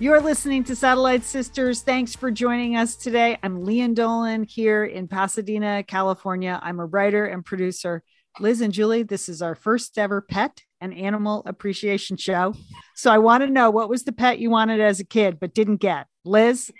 [0.00, 1.82] You're listening to Satellite Sisters.
[1.82, 3.36] Thanks for joining us today.
[3.42, 6.58] I'm Lian Dolan here in Pasadena, California.
[6.62, 8.02] I'm a writer and producer.
[8.38, 12.54] Liz and Julie, this is our first ever pet and animal appreciation show.
[12.94, 15.52] So I want to know what was the pet you wanted as a kid but
[15.52, 16.06] didn't get?
[16.24, 16.70] Liz?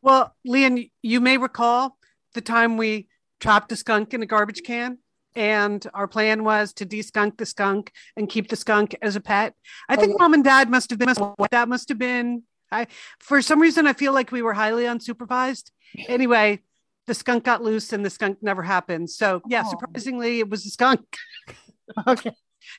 [0.00, 1.98] Well, Lian, you may recall
[2.32, 3.08] the time we
[3.40, 4.96] trapped a skunk in a garbage can
[5.36, 9.54] and our plan was to de-skunk the skunk and keep the skunk as a pet.
[9.88, 10.18] I think oh, yeah.
[10.18, 12.42] mom and dad must have been what that must have been.
[12.72, 12.88] I
[13.20, 15.70] for some reason I feel like we were highly unsupervised.
[16.08, 16.62] Anyway,
[17.06, 19.10] the skunk got loose and the skunk never happened.
[19.10, 19.70] So yeah, oh.
[19.70, 21.04] surprisingly, it was a skunk.
[22.06, 22.32] okay.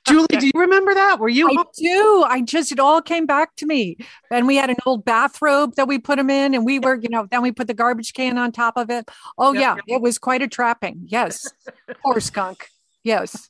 [0.08, 1.20] Julie, do you remember that?
[1.20, 1.50] Were you?
[1.50, 2.26] I do.
[2.28, 3.98] I just, it all came back to me.
[4.32, 7.10] And we had an old bathrobe that we put him in, and we were, you
[7.10, 9.10] know, then we put the garbage can on top of it.
[9.38, 9.80] Oh, yep.
[9.86, 9.96] yeah.
[9.96, 11.04] It was quite a trapping.
[11.08, 11.52] Yes.
[12.04, 12.68] Poor skunk.
[13.04, 13.50] Yes.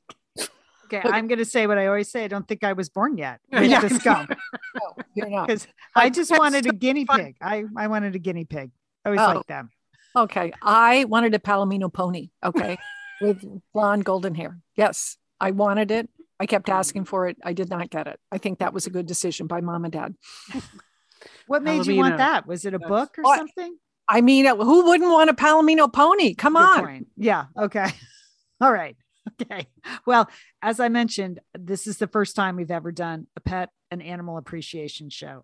[0.86, 1.02] Okay.
[1.04, 2.24] I'm going to say what I always say.
[2.24, 3.40] I don't think I was born yet.
[3.52, 3.82] Yeah.
[3.82, 4.30] The skunk.
[4.30, 5.48] no, you're not.
[5.48, 7.36] Because I just wanted a guinea pig.
[7.42, 8.72] I, I wanted a guinea pig.
[9.04, 9.28] I always oh.
[9.36, 9.70] liked them.
[10.16, 10.54] Okay.
[10.62, 12.30] I wanted a Palomino pony.
[12.44, 12.78] Okay.
[13.22, 13.44] With
[13.74, 14.60] blonde golden hair.
[14.76, 15.18] Yes.
[15.40, 16.10] I wanted it.
[16.40, 17.38] I kept um, asking for it.
[17.44, 18.20] I did not get it.
[18.32, 20.16] I think that was a good decision by mom and dad.
[21.48, 21.94] what made Palomino.
[21.94, 22.48] you want that?
[22.48, 22.88] Was it a yes.
[22.88, 23.78] book or well, something?
[24.10, 26.34] I mean, uh, who wouldn't want a Palomino pony?
[26.34, 26.80] Come good on.
[26.86, 27.08] Point.
[27.18, 27.46] Yeah.
[27.58, 27.88] Okay.
[28.62, 28.96] All right.
[29.42, 29.68] Okay.
[30.06, 30.30] Well,
[30.62, 34.38] as I mentioned, this is the first time we've ever done a pet and animal
[34.38, 35.44] appreciation show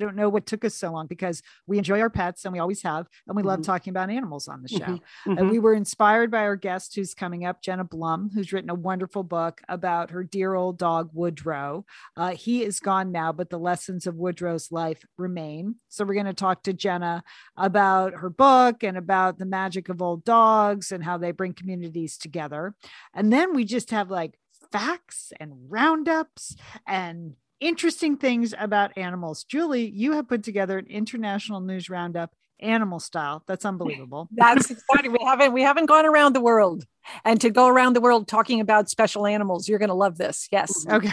[0.00, 2.82] don't know what took us so long because we enjoy our pets and we always
[2.82, 3.50] have, and we mm-hmm.
[3.50, 4.78] love talking about animals on the show.
[4.78, 5.38] Mm-hmm.
[5.38, 8.74] And we were inspired by our guest who's coming up, Jenna Blum, who's written a
[8.74, 11.84] wonderful book about her dear old dog, Woodrow.
[12.16, 15.76] Uh, he is gone now, but the lessons of Woodrow's life remain.
[15.88, 17.22] So we're going to talk to Jenna
[17.56, 22.16] about her book and about the magic of old dogs and how they bring communities
[22.16, 22.74] together.
[23.14, 24.38] And then we just have like
[24.72, 26.56] facts and roundups
[26.86, 29.44] and interesting things about animals.
[29.44, 33.42] Julie, you have put together an international news roundup animal style.
[33.46, 34.28] That's unbelievable.
[34.32, 35.12] That's exciting.
[35.12, 36.84] We haven't we haven't gone around the world.
[37.24, 40.48] And to go around the world talking about special animals, you're going to love this.
[40.52, 40.84] Yes.
[40.84, 40.96] Mm-hmm.
[40.96, 41.12] Okay.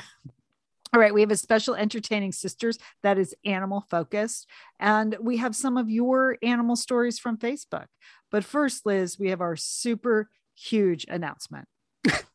[0.94, 4.47] All right, we have a special entertaining sisters that is animal focused,
[4.79, 7.88] and we have some of your animal stories from Facebook.
[8.31, 11.68] But first, Liz, we have our super huge announcement.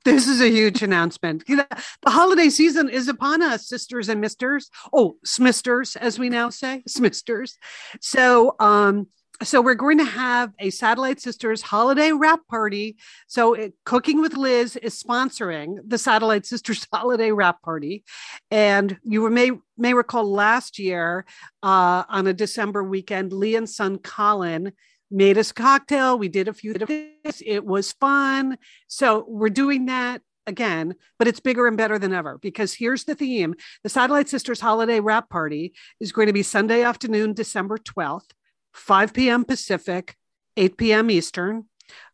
[0.04, 1.44] This is a huge announcement.
[1.46, 1.66] The
[2.06, 4.70] holiday season is upon us, sisters and misters.
[4.92, 7.56] Oh, smisters, as we now say, smisters.
[8.00, 9.08] So, um,
[9.42, 12.96] so we're going to have a Satellite Sisters holiday wrap party.
[13.26, 18.04] So, it, Cooking with Liz is sponsoring the Satellite Sisters holiday wrap party,
[18.50, 21.24] and you may may recall last year
[21.62, 24.72] uh, on a December weekend, Lee and son Colin
[25.12, 26.18] made us a cocktail.
[26.18, 27.42] We did a few things.
[27.44, 28.58] It was fun.
[28.88, 33.14] So we're doing that again, but it's bigger and better than ever because here's the
[33.14, 38.30] theme the Satellite Sisters Holiday Wrap Party is going to be Sunday afternoon, December 12th,
[38.72, 39.44] 5 p.m.
[39.44, 40.16] Pacific,
[40.56, 41.10] 8 p.m.
[41.10, 41.66] Eastern.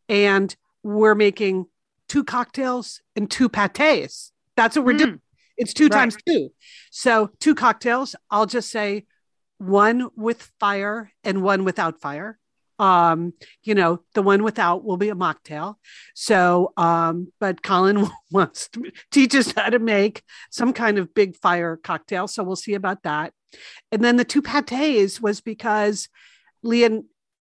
[0.08, 1.66] And we're making
[2.08, 4.32] two cocktails and two pates.
[4.56, 4.98] That's what we're mm.
[4.98, 5.20] doing.
[5.56, 5.92] It's two right.
[5.92, 6.50] times two.
[6.90, 8.14] So, two cocktails.
[8.30, 9.06] I'll just say
[9.58, 12.38] one with fire and one without fire
[12.78, 15.76] um you know the one without will be a mocktail.
[16.14, 21.36] So um but colin wants to teach us how to make some kind of big
[21.36, 22.28] fire cocktail.
[22.28, 23.32] So we'll see about that.
[23.90, 26.08] And then the two pates was because
[26.62, 27.04] Lian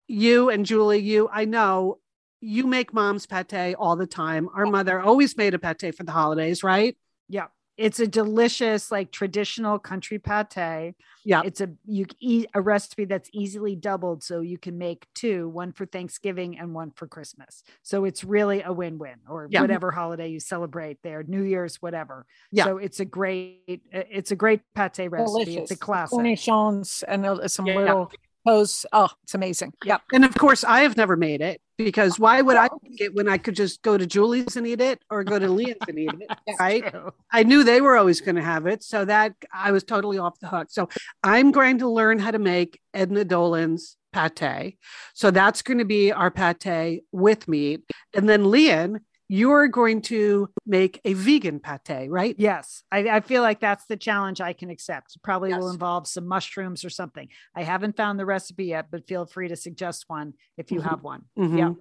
[0.07, 2.00] you and julie you i know
[2.42, 4.50] you make mom's pate all the time.
[4.56, 6.98] Our mother always made a pate for the holidays right?
[7.27, 7.48] Yeah
[7.80, 10.96] it's a delicious, like traditional country pate.
[11.24, 15.48] Yeah, it's a you eat a recipe that's easily doubled, so you can make two,
[15.48, 17.64] one for Thanksgiving and one for Christmas.
[17.81, 19.62] So it's really a win-win, or yeah.
[19.62, 22.26] whatever holiday you celebrate there, New Year's, whatever.
[22.52, 22.66] Yeah.
[22.66, 25.46] So it's a great, it's a great pate recipe.
[25.46, 25.56] Delicious.
[25.56, 26.20] It's a classic.
[26.20, 27.78] Cornichons and uh, some yeah.
[27.78, 28.12] little.
[28.46, 28.62] Oh,
[29.24, 29.74] it's amazing.
[29.86, 30.02] Yep.
[30.12, 33.28] And of course, I have never made it because why would I make it when
[33.28, 36.12] I could just go to Julie's and eat it or go to Leah's and eat
[36.19, 36.56] it?
[36.60, 36.90] Right.
[36.92, 37.12] True.
[37.31, 38.84] I knew they were always going to have it.
[38.84, 40.68] So that I was totally off the hook.
[40.69, 40.90] So
[41.24, 44.78] I'm going to learn how to make Edna Dolan's pate.
[45.13, 47.81] So that's going to be our pate with meat.
[48.13, 52.34] And then Lian, you're going to make a vegan pate, right?
[52.40, 55.22] Yes, I, I feel like that's the challenge I can accept.
[55.22, 57.30] Probably will involve some mushrooms or something.
[57.56, 60.90] I haven't found the recipe yet, but feel free to suggest one if you Mhm.
[60.90, 61.25] have one.
[61.38, 61.57] Mhm.
[61.60, 61.74] Yeah.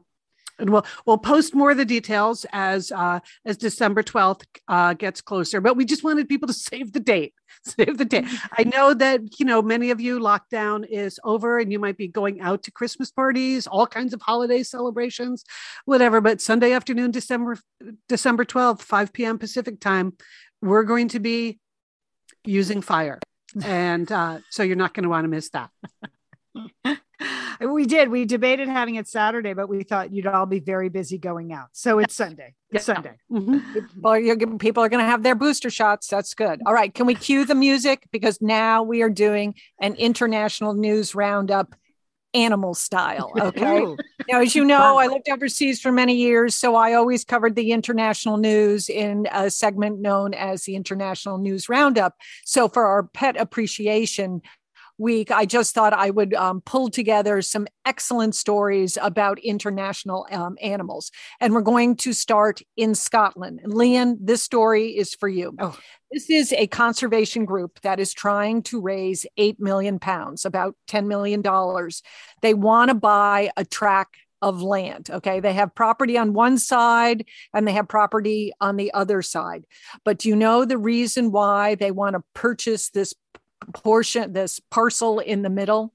[0.59, 5.21] And we'll we'll post more of the details as uh, as December twelfth uh, gets
[5.21, 5.61] closer.
[5.61, 7.35] But we just wanted people to save the date.
[7.65, 8.27] Save the date.
[8.57, 12.09] I know that you know many of you lockdown is over, and you might be
[12.09, 15.45] going out to Christmas parties, all kinds of holiday celebrations,
[15.85, 16.21] whatever.
[16.21, 17.59] But Sunday afternoon, December
[18.09, 19.39] December twelfth, five p.m.
[19.39, 20.15] Pacific time,
[20.63, 21.59] we're going to be
[22.45, 23.19] using fire,
[23.65, 25.71] and uh, so you're not going to want to miss that.
[27.61, 28.11] We did.
[28.11, 31.69] We debated having it Saturday, but we thought you'd all be very busy going out.
[31.73, 32.55] So it's Sunday.
[32.71, 32.81] Yeah.
[32.81, 33.17] Sunday.
[33.33, 33.63] Mhm.
[33.97, 36.07] Well, people are going to have their booster shots.
[36.07, 36.61] That's good.
[36.67, 36.95] All right.
[36.95, 38.07] Can we cue the music?
[38.13, 41.75] Because now we are doing an international news roundup
[42.35, 43.33] animal style.
[43.41, 43.97] Okay.
[44.29, 47.73] Now, as you know, I lived overseas for many years, so I always covered the
[47.73, 52.15] international news in a segment known as the International News Roundup.
[52.45, 54.43] So, for our pet appreciation
[54.99, 60.57] week, I just thought I would um, pull together some excellent stories about international um,
[60.61, 61.11] animals.
[61.41, 63.61] And we're going to start in Scotland.
[63.63, 65.55] And Lian, this story is for you.
[65.59, 65.79] Oh.
[66.11, 71.07] This is a conservation group that is trying to raise 8 million pounds, about $10
[71.07, 71.43] million.
[72.41, 75.11] They want to buy a tract of land.
[75.11, 75.41] Okay.
[75.41, 79.65] They have property on one side and they have property on the other side.
[80.05, 83.15] But do you know the reason why they want to purchase this
[83.75, 85.95] portion, this parcel in the middle?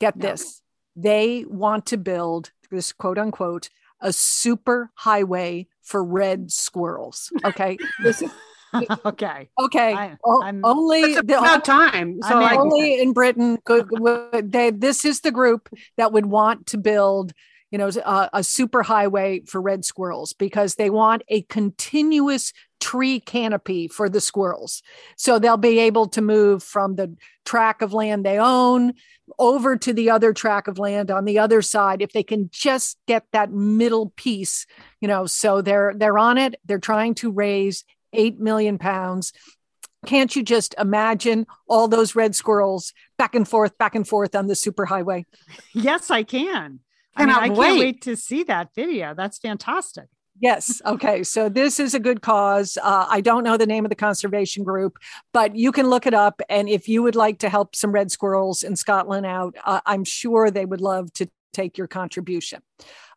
[0.00, 0.28] Get No.
[0.30, 0.62] this.
[0.96, 3.68] They want to build this quote unquote
[4.00, 7.30] a super highway for red squirrels.
[7.44, 7.76] Okay.
[8.02, 8.30] This is
[9.04, 9.48] okay.
[9.60, 9.92] okay.
[9.94, 12.20] I- O- I'm- only the about time.
[12.22, 15.68] So I mean, only in Britain could would they this is the group
[15.98, 17.32] that would want to build
[17.72, 23.18] you know a, a super highway for red squirrels because they want a continuous tree
[23.18, 24.82] canopy for the squirrels
[25.16, 28.92] so they'll be able to move from the track of land they own
[29.38, 32.98] over to the other track of land on the other side if they can just
[33.06, 34.66] get that middle piece
[35.00, 39.32] you know so they're they're on it they're trying to raise 8 million pounds
[40.04, 44.48] can't you just imagine all those red squirrels back and forth, back and forth on
[44.48, 45.24] the superhighway?
[45.74, 46.80] Yes, I can.
[47.16, 47.78] I, mean, I can't wait.
[47.80, 49.14] wait to see that video.
[49.14, 50.06] That's fantastic.
[50.40, 50.80] Yes.
[50.84, 51.22] Okay.
[51.22, 52.78] So this is a good cause.
[52.82, 54.96] Uh, I don't know the name of the conservation group,
[55.32, 56.40] but you can look it up.
[56.48, 60.04] And if you would like to help some red squirrels in Scotland out, uh, I'm
[60.04, 62.62] sure they would love to take your contribution.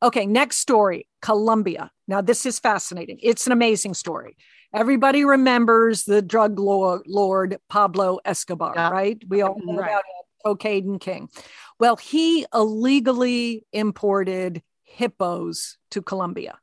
[0.03, 0.25] Okay.
[0.25, 1.89] Next story Colombia.
[2.07, 3.17] Now, this is fascinating.
[3.23, 4.35] It's an amazing story.
[4.73, 8.89] Everybody remembers the drug lord, lord Pablo Escobar, Yeah.
[8.89, 9.17] right?
[9.29, 9.87] We all know Right.
[9.89, 11.29] about him, cocaine king.
[11.79, 16.59] Well, he illegally imported hippos to Colombia.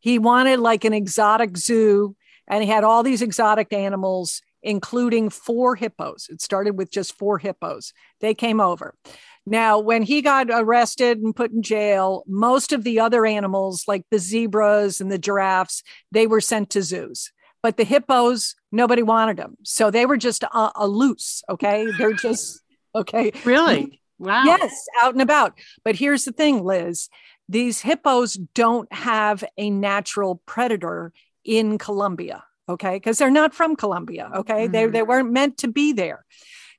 [0.00, 2.14] He wanted like an exotic zoo,
[2.46, 6.28] and he had all these exotic animals, including four hippos.
[6.30, 7.92] It started with just four hippos.
[8.20, 8.94] They came over.
[9.44, 14.04] Now, when he got arrested and put in jail, most of the other animals, like
[14.10, 15.82] the zebras and the giraffes,
[16.12, 17.32] they were sent to zoos.
[17.60, 19.56] But the hippos, nobody wanted them.
[19.64, 21.42] So they were just a, a loose.
[21.48, 21.88] Okay.
[21.98, 22.61] They're just,
[23.00, 23.32] okay.
[23.44, 24.00] really?
[24.18, 24.44] Wow.
[24.44, 25.58] Yes, out and about.
[25.84, 27.08] But here's the thing, Liz
[27.48, 31.12] these hippos don't have a natural predator
[31.44, 32.94] in Colombia, okay?
[32.96, 34.68] Because they're not from Colombia, okay?
[34.68, 34.92] They, Mhm.
[34.92, 36.24] they weren't meant to be there.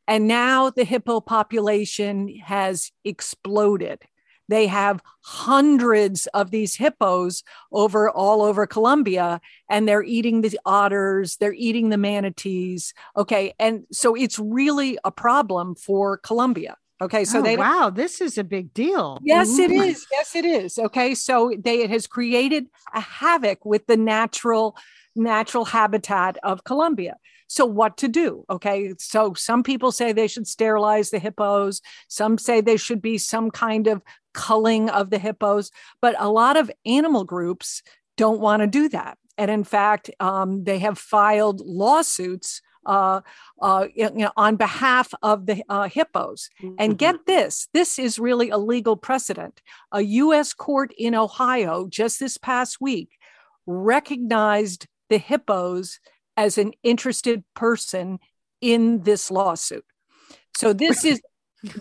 [0.08, 4.02] And now the hippo population has exploded.
[4.50, 11.38] They have hundreds of these hippos over all over Colombia, and they're eating the otters,
[11.38, 12.94] they're eating the manatees.
[13.16, 13.54] Okay.
[13.60, 16.78] And so it's really a problem for Colombia.
[17.02, 17.26] Okay.
[17.26, 19.20] So oh, they wow, this is a big deal.
[19.24, 20.06] Yes, it is.
[20.12, 20.78] Yes, it is.
[20.78, 21.16] Okay.
[21.16, 24.78] So they it has created a havoc with the natural
[25.16, 27.18] natural habitat of Colombia.
[27.48, 28.46] So what to do?
[28.50, 28.94] Okay.
[28.98, 31.82] So some people say they should sterilize the hippos.
[32.08, 34.02] Some say there should be some kind of
[34.34, 35.72] culling of the hippos,
[36.02, 37.82] but a lot of animal groups
[38.18, 39.18] don't want to do that.
[39.38, 43.22] And in fact, um, they have filed lawsuits uh,
[43.62, 46.50] uh, you know, on behalf of the uh, hippos.
[46.78, 46.98] And Mhm.
[46.98, 49.62] get this this is really a legal precedent.
[49.92, 53.18] A US court in Ohio just this past week
[53.66, 56.00] recognized the hippos
[56.36, 58.20] as an interested person
[58.60, 59.86] in this lawsuit.
[60.56, 61.22] So this is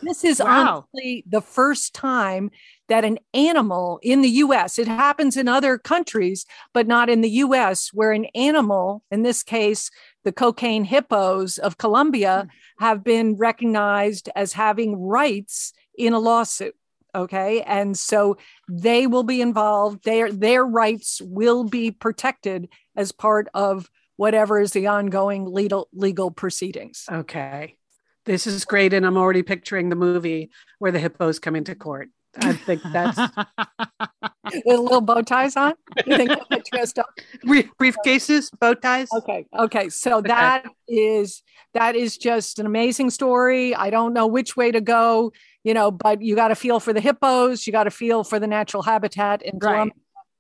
[0.03, 0.87] This is Wow.
[0.93, 2.51] honestly the first time
[2.89, 7.31] that an animal in the US, it happens in other countries, but not in the
[7.31, 9.91] US, where an animal, in this case,
[10.25, 12.85] the cocaine hippos of Colombia, hmm.
[12.85, 16.75] have been recognized as having rights in a lawsuit.
[17.15, 17.63] Okay.
[17.63, 18.39] And so
[18.71, 20.05] they will be involved.
[20.05, 26.31] Their their rights will be protected as part of whatever is the ongoing legal legal
[26.31, 27.05] proceedings.
[27.11, 27.77] Okay.
[28.25, 28.93] This is great.
[28.93, 32.09] And I'm already picturing the movie where the hippos come into court.
[32.39, 33.19] I think that's
[34.65, 35.75] With little bow ties on.
[36.07, 36.31] You think
[36.73, 37.07] dressed up?
[37.45, 39.09] brief, briefcases, bow ties.
[39.19, 39.47] Okay.
[39.59, 39.89] Okay.
[39.89, 41.43] So that is
[41.75, 43.75] that is just an amazing story.
[43.75, 45.33] I don't know which way to go,
[45.65, 47.67] you know, but you got to feel for the hippos.
[47.67, 49.73] You got to feel for the natural habitat in Right.
[49.73, 49.95] Colombia.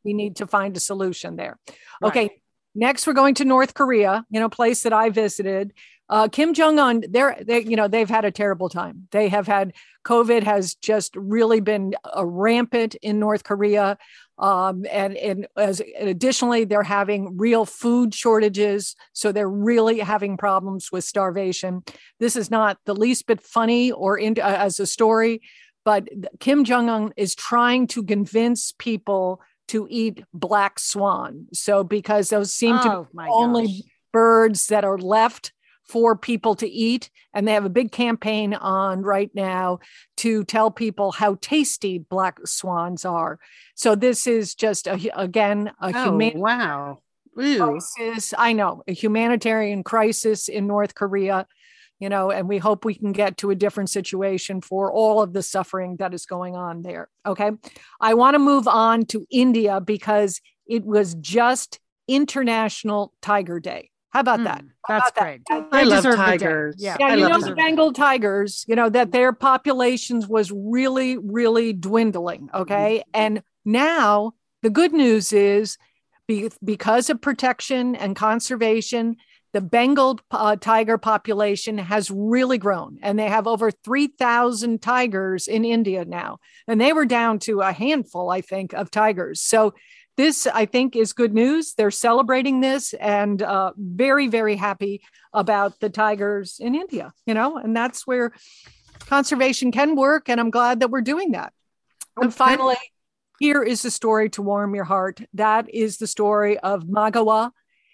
[0.04, 1.58] We need to find a solution there.
[2.00, 2.08] Right.
[2.08, 2.30] Okay.
[2.74, 5.74] Next, we're going to North Korea, you know, place that I visited.
[6.12, 9.08] Uh, Kim Jong Un, they're, they, you know, they've had a terrible time.
[9.12, 9.72] They have had
[10.04, 13.96] COVID has just really been uh, rampant in North Korea,
[14.36, 20.36] um, and and as and additionally, they're having real food shortages, so they're really having
[20.36, 21.82] problems with starvation.
[22.20, 25.40] This is not the least bit funny or in, uh, as a story,
[25.82, 31.46] but Kim Jong Un is trying to convince people to eat black swan.
[31.54, 33.80] So because those seem to be oh only gosh.
[34.12, 35.54] birds that are left
[35.92, 37.10] for people to eat.
[37.34, 39.80] And they have a big campaign on right now
[40.18, 43.38] to tell people how tasty black swans are.
[43.74, 46.98] So this is just a, again a Oh, human wow.
[47.36, 48.34] Crisis.
[48.36, 51.46] I know a humanitarian crisis in North Korea.
[52.00, 55.32] You know, and we hope we can get to a different situation for all of
[55.32, 57.08] the suffering that is going on there.
[57.24, 57.52] Okay.
[58.00, 63.91] I want to move on to India because it was just International Tiger Day.
[64.12, 64.64] How about Mm, that?
[64.86, 65.22] How That's about that?
[65.48, 65.66] great.
[65.72, 66.38] I They love deserve the day.
[66.38, 66.74] tigers.
[66.78, 66.96] Yeah.
[67.00, 67.48] Yeah, I you love know them.
[67.50, 72.50] the Bengal tigers, you know that their populations was really, really dwindling.
[72.52, 75.78] Okay, and now the good news is,
[76.28, 79.16] be, because of protection and conservation,
[79.54, 85.48] the Bengal uh, tiger population has really grown, and they have over three thousand tigers
[85.48, 86.38] in India now,
[86.68, 89.40] and they were down to a handful, I think, of tigers.
[89.40, 89.72] So.
[90.16, 91.74] This, I think, is good news.
[91.74, 95.02] They're celebrating this and uh, very, very happy
[95.32, 98.32] about the tigers in India, you know, and that's where
[99.00, 100.28] conservation can work.
[100.28, 101.52] And I'm glad that we're doing that.
[102.16, 102.76] And finally,
[103.40, 105.20] here is a story to warm your heart.
[105.34, 107.50] That is the story of Magawa.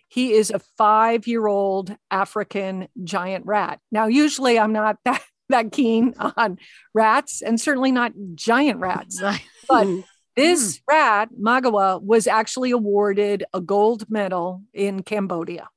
[0.08, 3.80] He is a five year old African giant rat.
[3.92, 6.58] Now, usually I'm not that, that keen on
[6.94, 9.22] rats and certainly not giant rats.
[9.68, 9.86] But
[10.38, 10.42] Mm.
[10.42, 15.68] this rat, Magawa, was actually awarded a gold medal in Cambodia.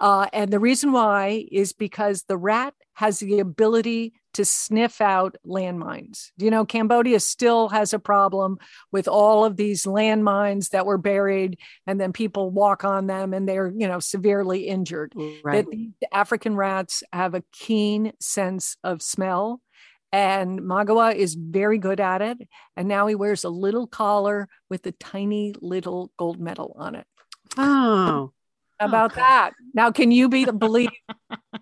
[0.00, 5.36] Uh, and the reason why is because the rat has the ability to sniff out
[5.46, 6.30] landmines.
[6.38, 8.58] Do you know Cambodia still has a problem
[8.92, 13.48] with all of these landmines that were buried and then people walk on them and
[13.48, 15.12] they're, you know, severely injured
[15.42, 15.64] Right.
[15.64, 19.60] that these African rats have a keen sense of smell.
[20.12, 22.38] And Magawa is very good at it.
[22.76, 27.06] And now he wears a little collar with a tiny little gold medal on it.
[27.56, 28.32] Oh,
[28.78, 29.52] How about that?
[29.74, 30.90] Now, can you be the believe?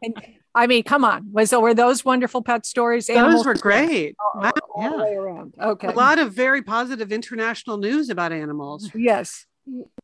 [0.03, 0.15] and,
[0.55, 1.31] I mean, come on.
[1.33, 3.07] Was were those wonderful pet stories?
[3.09, 4.15] those Animal were great.
[4.35, 4.53] all- Wow.
[4.75, 5.55] all the way around.
[5.61, 5.89] Okay.
[5.89, 8.91] A lot of very positive international news about animals.
[8.95, 9.47] Yes.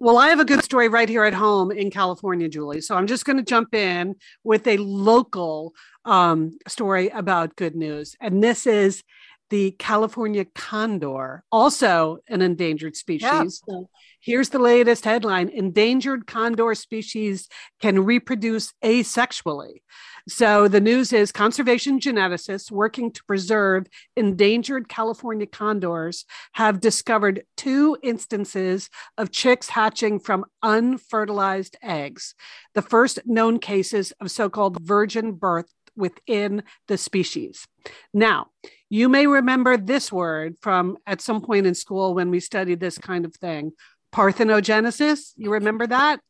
[0.01, 2.81] Well, I have a good story right here at home in California, Julie.
[2.81, 8.15] So I'm just going to jump in with a local um, story about good news.
[8.21, 9.03] And this is
[9.51, 13.63] the California condor, also an endangered species.
[13.67, 13.89] So
[14.21, 17.49] here's the latest headline Endangered condor species
[17.81, 19.83] can reproduce asexually.
[20.27, 27.99] So the news is conservation geneticists working to preserve endangered California condors have discovered two
[28.03, 28.89] instances
[29.19, 32.35] of chicks hatching from unfertilized eggs,
[32.75, 37.67] the first known cases of so called virgin birth within the species.
[38.15, 38.47] Now,
[38.89, 42.97] you may remember this word from at some point in school when we studied this
[42.97, 43.73] kind of thing
[44.15, 45.33] parthenogenesis.
[45.37, 46.21] You remember that?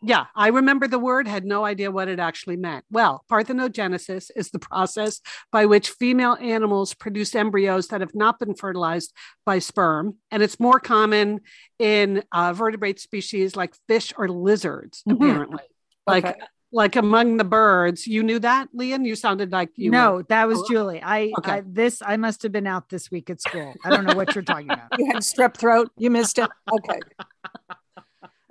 [0.00, 2.84] Yeah, I remember the word, had no idea what it actually meant.
[2.90, 8.54] Well, parthenogenesis is the process by which female animals produce embryos that have not been
[8.54, 9.12] fertilized
[9.44, 10.14] by sperm.
[10.30, 11.40] And it's more common
[11.80, 15.14] in uh, vertebrate species like fish or lizards, Mhm.
[15.16, 15.64] apparently.
[16.06, 16.40] Like, Okay.
[16.70, 18.06] like among the birds.
[18.06, 19.04] You knew that, Lian?
[19.04, 21.02] You sounded like you no, were- that was Oh, Julie.
[21.02, 21.52] I, okay.
[21.52, 23.74] I this I must have been out this week at school.
[23.84, 24.88] I don't know what you're talking about.
[24.98, 25.90] You had strep throat.
[25.96, 26.48] You missed it.
[26.72, 27.00] Okay.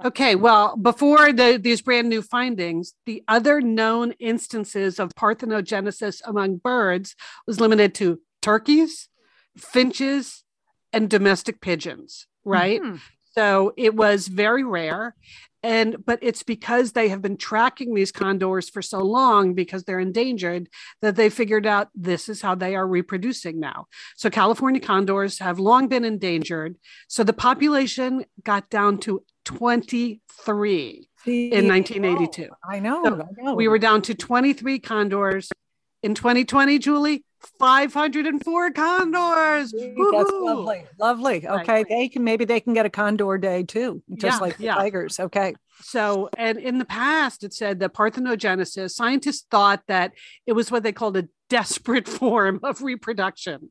[0.06, 6.58] Okay, well, before the, these brand new findings, the other known instances of parthenogenesis among
[6.58, 7.16] birds
[7.48, 9.10] was limited to turkeys,
[9.58, 10.44] finches,
[10.94, 12.82] and domestic pigeons, right?
[12.82, 13.00] Mhm.
[13.34, 15.16] So it was very rare.
[15.63, 20.00] And but it's because they have been tracking these condors for so long because they're
[20.00, 20.70] endangered
[21.01, 23.88] that they figured out this is how they are reproducing now.
[24.16, 26.77] So California condors have long been endangered.
[27.08, 32.50] So the population got down to 23 in 1982.
[32.70, 33.04] I know.
[33.04, 33.56] So I know.
[33.56, 35.50] We were down to 23 condors.
[36.04, 37.24] In 2020, Julie,
[37.60, 39.72] 504 condors.
[39.72, 40.46] That's Woohoo!
[40.46, 40.86] lovely.
[41.00, 41.39] Lovely.
[41.39, 41.62] Right.
[41.62, 41.86] Okay.
[41.89, 44.75] They can maybe they can get a condor day too, just Yeah, like the yeah.
[44.75, 45.20] tigers.
[45.20, 45.56] Okay.
[45.81, 50.13] So, and in the past, it said that parthenogenesis, scientists thought that
[50.46, 53.69] it was what they called a desperate form of reproduction.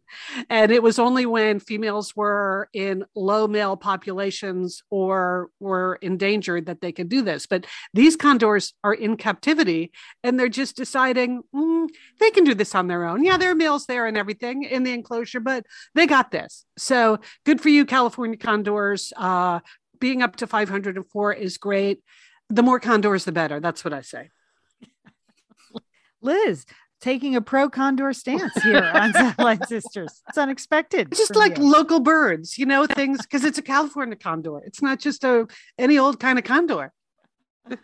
[0.48, 6.80] And it was only when females were in low male populations or were endangered that
[6.80, 7.46] they could do this.
[7.46, 11.88] But these condors are in captivity and they're just deciding "Mm,
[12.20, 13.25] they can do this on their own.
[13.25, 16.64] Yeah, there are males there and everything in the enclosure, but they got this.
[16.78, 19.12] So good for you, California condors.
[19.16, 19.60] Uh,
[20.00, 22.02] being up to 504 is great.
[22.48, 23.60] The more condors, the better.
[23.60, 24.30] That's what I say.
[26.22, 26.66] Liz
[27.00, 30.22] taking a pro condor stance here on Satellite Sisters.
[30.28, 31.12] It's unexpected.
[31.14, 31.64] Just like you.
[31.64, 34.58] local birds, you know, things because it's a California condor.
[34.64, 35.46] It's not just a
[35.78, 36.92] any old kind of condor.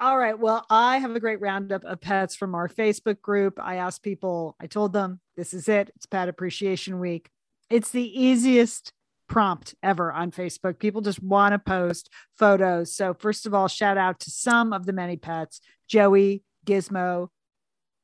[0.00, 0.38] All right.
[0.38, 3.58] Well, I have a great roundup of pets from our Facebook group.
[3.60, 5.90] I asked people, I told them, this is it.
[5.96, 7.28] It's Pet Appreciation Week.
[7.68, 8.92] It's the easiest
[9.30, 10.78] prompt ever on Facebook.
[10.78, 12.94] People just want to post photos.
[12.94, 17.28] So, first of all, shout out to some of the many pets Joey, Gizmo,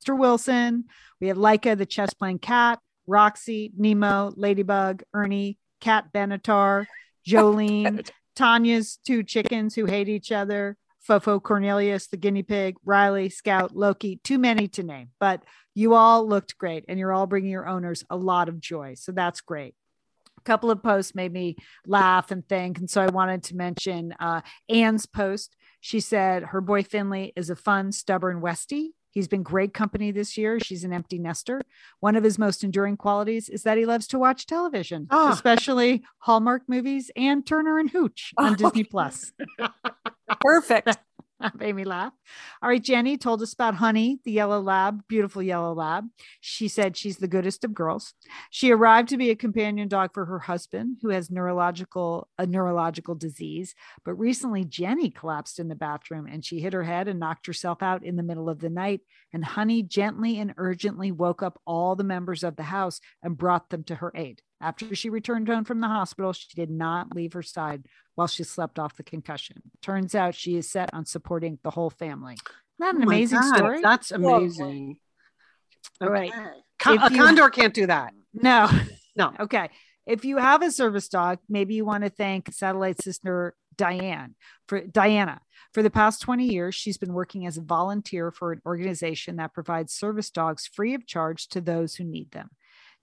[0.02, 0.18] Mr.
[0.18, 0.84] Wilson.
[1.20, 6.86] We have Leica, the chess playing cat, Roxy, Nemo, Ladybug, Ernie, Cat Benatar,
[7.26, 13.74] Jolene, Tanya's two chickens who hate each other, Fofo Cornelius, the guinea pig, Riley, Scout,
[13.74, 15.42] Loki, too many to name, but
[15.74, 18.94] you all looked great and you're all bringing your owners a lot of joy.
[18.94, 19.74] So that's great.
[20.46, 21.56] A couple of posts made me
[21.88, 22.78] laugh and think.
[22.78, 25.56] And so I wanted to mention uh, Anne's post.
[25.80, 28.90] She said her boy Finley is a fun, stubborn Westie.
[29.10, 30.60] He's been great company this year.
[30.60, 31.62] She's an empty nester.
[31.98, 35.32] One of his most enduring qualities is that he loves to watch television, Ah.
[35.32, 38.54] especially Hallmark movies and Turner and Hooch on Oh.
[38.54, 39.32] Disney Plus.
[40.40, 40.96] Perfect.
[41.40, 42.12] That made me laugh.
[42.62, 46.06] All right, Jenny told us about Honey, the yellow lab, beautiful yellow lab.
[46.40, 48.14] She said she's the goodest of girls.
[48.50, 53.14] She arrived to be a companion dog for her husband, who has neurological a neurological
[53.14, 53.74] disease.
[54.04, 57.82] But recently, Jenny collapsed in the bathroom and she hit her head and knocked herself
[57.82, 59.00] out in the middle of the night.
[59.32, 63.68] And Honey gently and urgently woke up all the members of the house and brought
[63.70, 64.40] them to her aid.
[64.60, 68.42] After she returned home from the hospital, she did not leave her side while she
[68.42, 69.62] slept off the concussion.
[69.82, 72.34] Turns out she is set on supporting the whole family.
[72.34, 72.44] Isn't
[72.80, 73.80] that an Oh amazing God, story?
[73.82, 74.36] That's Whoa.
[74.38, 74.98] amazing.
[76.00, 76.30] All right.
[76.30, 76.50] Okay.
[76.80, 78.12] Co- If a you- condor can't do that.
[78.34, 78.68] No,
[79.16, 79.32] No.
[79.40, 79.70] Okay.
[80.06, 84.34] If you have a service dog, maybe you want to thank satellite sister Diane
[84.68, 85.40] for Diana.
[85.72, 89.52] For the past 20 years, she's been working as a volunteer for an organization that
[89.52, 92.50] provides service dogs free of charge to those who need them.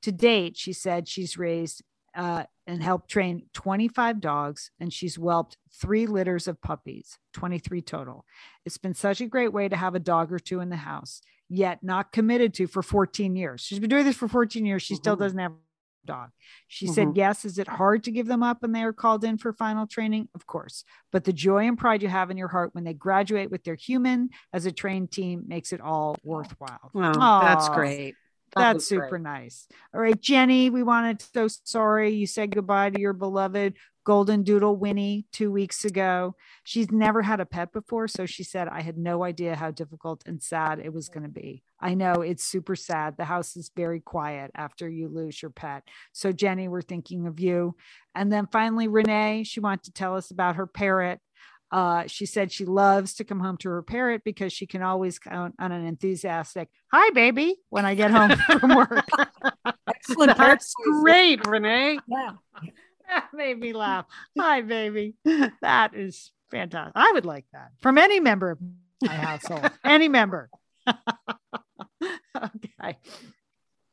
[0.03, 1.83] To date, she said she's raised
[2.15, 8.25] uh, and helped train 25 dogs and she's whelped three litters of puppies, 23 total.
[8.65, 11.21] It's been such a great way to have a dog or two in the house,
[11.49, 13.61] yet not committed to for 14 years.
[13.61, 14.81] She's been doing this for 14 years.
[14.83, 15.19] She still Mhm.
[15.19, 15.55] doesn't have a
[16.05, 16.31] dog.
[16.67, 17.17] She said, Mhm.
[17.17, 19.87] Yes, is it hard to give them up when they are called in for final
[19.87, 20.29] training?
[20.35, 20.83] Of course.
[21.11, 23.75] But the joy and pride you have in your heart when they graduate with their
[23.75, 26.91] human as a trained team makes it all worthwhile.
[26.93, 28.15] Well, that's great.
[28.55, 29.21] That That's super great.
[29.21, 29.67] nice.
[29.93, 34.43] All right, Jenny, we wanted to so sorry you said goodbye to your beloved golden
[34.43, 36.35] doodle Winnie two weeks ago.
[36.63, 40.23] She's never had a pet before, so she said I had no idea how difficult
[40.25, 41.63] and sad it was going to be.
[41.79, 43.15] I know it's super sad.
[43.17, 45.83] The house is very quiet after you lose your pet.
[46.11, 47.75] So Jenny, we're thinking of you.
[48.15, 51.19] And then finally, Renee, she wanted to tell us about her parrot.
[51.73, 55.17] Uh, she said she loves to come home to her parrot because she can always
[55.17, 59.07] count on an enthusiastic "Hi, baby" when I get home from work.
[59.87, 60.37] Excellent.
[60.37, 61.97] That's great, Renee.
[62.07, 62.33] Yeah.
[63.09, 64.05] that made me laugh.
[64.37, 65.15] Hi, baby.
[65.63, 66.93] That is fantastic.
[66.95, 68.59] I would like that from any member of
[69.01, 69.71] my household.
[69.83, 70.51] any member.
[70.87, 70.97] okay.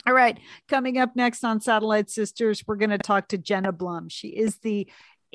[0.06, 0.38] All right.
[0.68, 4.10] Coming up next on Satellite Sisters, we're going to talk to Jenna Blum.
[4.10, 4.86] She is the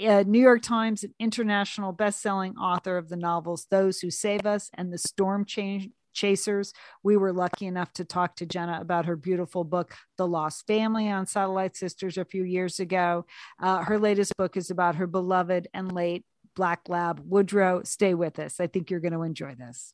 [0.04, 4.70] uh, New York Times and international best-selling author of the novels "Those Who Save Us"
[4.74, 6.72] and "The Storm Change." Chasers.
[7.04, 11.10] We were lucky enough to talk to Jenna about her beautiful book, The Lost Family,
[11.10, 13.26] on Satellite Sisters a few years ago.
[13.62, 16.24] Uh, her latest book is about her beloved and late
[16.56, 17.22] Black Lab.
[17.26, 18.62] Woodrow, stay with us.
[18.62, 19.94] I think you're going to enjoy this.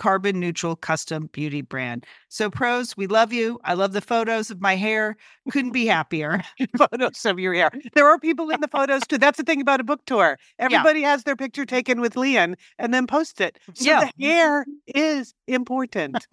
[0.00, 2.04] carbon neutral custom beauty brand.
[2.28, 3.60] So, Prose, we love you.
[3.64, 5.16] I love the photos of my hair.
[5.52, 6.42] Couldn't be happier.
[6.78, 7.70] photos of your hair.
[7.94, 9.18] There are people in the photos too.
[9.18, 10.38] That's the thing about a book tour.
[10.58, 13.58] Everybody has their picture taken with Lian and then post it.
[13.74, 14.10] So Yeah.
[14.18, 16.26] the hair is important.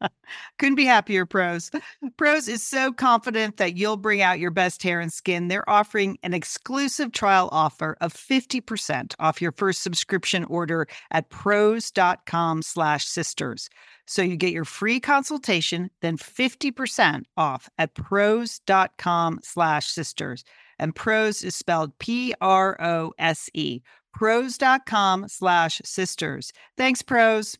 [0.58, 1.70] Couldn't be happier, Prose.
[2.18, 5.46] Prose is so confident that you'll bring out your best hair and skin.
[5.46, 12.62] They're offering an exclusive trial offer of 50% off your first subscription order at prose.com
[12.62, 13.70] slash sisters.
[14.08, 20.42] So you get your free consultation, then 50% off at prose.com slash sisters.
[20.80, 23.80] And Prose is spelled P-R-O-S-E.
[24.12, 26.52] Prose.com slash sisters.
[26.76, 27.56] Thanks, Prose.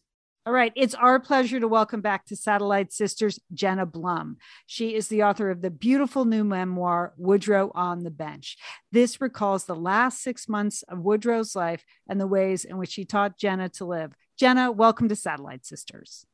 [0.49, 0.73] All right.
[0.75, 4.39] It's our pleasure to welcome back to Satellite Sisters Jenna Blum.
[4.65, 8.57] She is the author of the beautiful new memoir, Woodrow on the Bench.
[8.91, 13.05] This recalls the last six months of Woodrow's life and the ways in which he
[13.05, 14.15] taught Jenna to live.
[14.39, 16.25] Jenna, welcome to Satellite Sisters.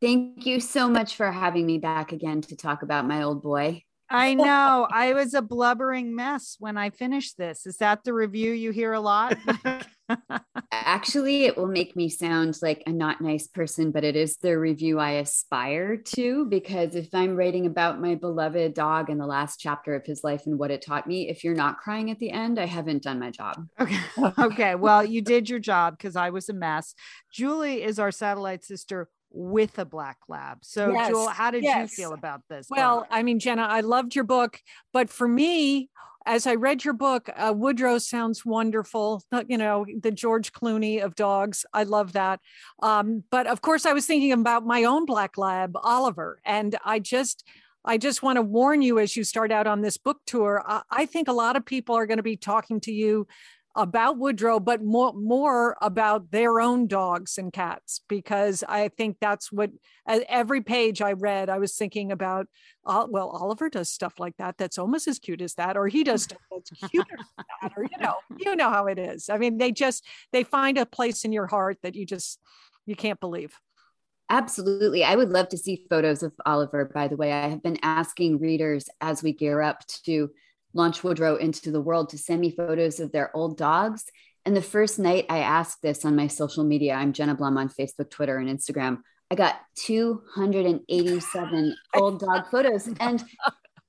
[0.00, 3.82] Thank you so much for having me back again to talk about my old boy.
[4.08, 7.66] I know I was a blubbering mess when I finished this.
[7.66, 9.36] Is that the review you hear a lot?
[10.72, 14.58] Actually, it will make me sound like a not nice person, but it is the
[14.58, 19.58] review I aspire to because if I'm writing about my beloved dog in the last
[19.58, 22.30] chapter of his life and what it taught me, if you're not crying at the
[22.30, 23.66] end, I haven't done my job.
[23.80, 23.98] Okay.
[24.46, 24.74] Okay.
[24.74, 26.94] Well, you did your job because I was a mess.
[27.32, 30.58] Julie is our satellite sister with a black lab.
[30.62, 31.90] So, Yes, Jewel, how did yes.
[31.90, 32.68] you feel about this?
[32.70, 33.08] Well, book?
[33.10, 34.60] I mean, Jenna, I loved your book,
[34.92, 35.90] but for me,
[36.26, 39.22] as I read your book, uh, Woodrow sounds wonderful.
[39.32, 41.64] uh, You know, the George Clooney of dogs.
[41.72, 42.40] I love that.
[42.82, 46.98] Um, but of course, I was thinking about my own black lab, Oliver, and I
[46.98, 47.44] just.
[47.88, 50.60] I just want to warn you as you start out on this book tour.
[50.66, 53.28] I, I think a lot of people are going to be talking to you
[53.76, 59.52] about Woodrow, but more more about their own dogs and cats because I think that's
[59.52, 59.70] what
[60.06, 62.46] at every page I read, I was thinking about.
[62.84, 66.04] Uh, well, Oliver does stuff like that that's almost as cute as that, or he
[66.04, 69.28] does stuff that's cuter than that, or you know, you know how it is.
[69.28, 72.40] I mean, they just they find a place in your heart that you just
[72.86, 73.54] you can't believe.
[74.28, 75.04] Absolutely.
[75.04, 77.32] I would love to see photos of Oliver, by the way.
[77.32, 80.30] I have been asking readers as we gear up to
[80.74, 84.04] launch Woodrow into the world to send me photos of their old dogs.
[84.44, 87.68] And the first night I asked this on my social media, I'm Jenna Blum on
[87.68, 88.98] Facebook, Twitter, and Instagram.
[89.30, 92.88] I got 287 old dog photos.
[93.00, 93.24] And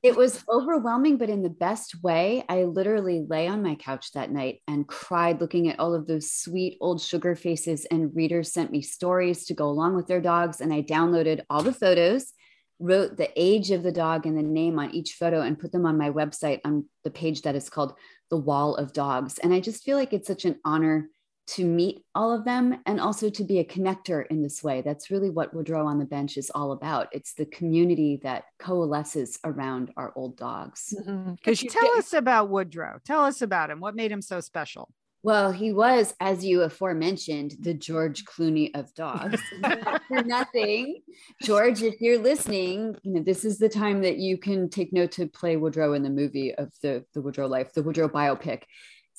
[0.03, 2.43] it was overwhelming, but in the best way.
[2.47, 6.31] I literally lay on my couch that night and cried looking at all of those
[6.31, 7.85] sweet old sugar faces.
[7.85, 10.61] And readers sent me stories to go along with their dogs.
[10.61, 12.33] And I downloaded all the photos,
[12.79, 15.85] wrote the age of the dog and the name on each photo, and put them
[15.85, 17.93] on my website on the page that is called
[18.29, 19.37] The Wall of Dogs.
[19.39, 21.09] And I just feel like it's such an honor
[21.47, 24.81] to meet all of them and also to be a connector in this way.
[24.81, 27.07] That's really what Woodrow on the Bench is all about.
[27.13, 30.93] It's the community that coalesces around our old dogs.
[31.37, 32.99] Because you tell us about Woodrow.
[33.05, 33.79] Tell us about him.
[33.79, 34.89] What made him so special?
[35.23, 39.41] Well, he was, as you aforementioned, the George Clooney of dogs.
[40.08, 41.01] For nothing,
[41.41, 45.12] George, if you're listening, you know this is the time that you can take note
[45.13, 48.63] to play Woodrow in the movie of the the Woodrow life, the Woodrow biopic.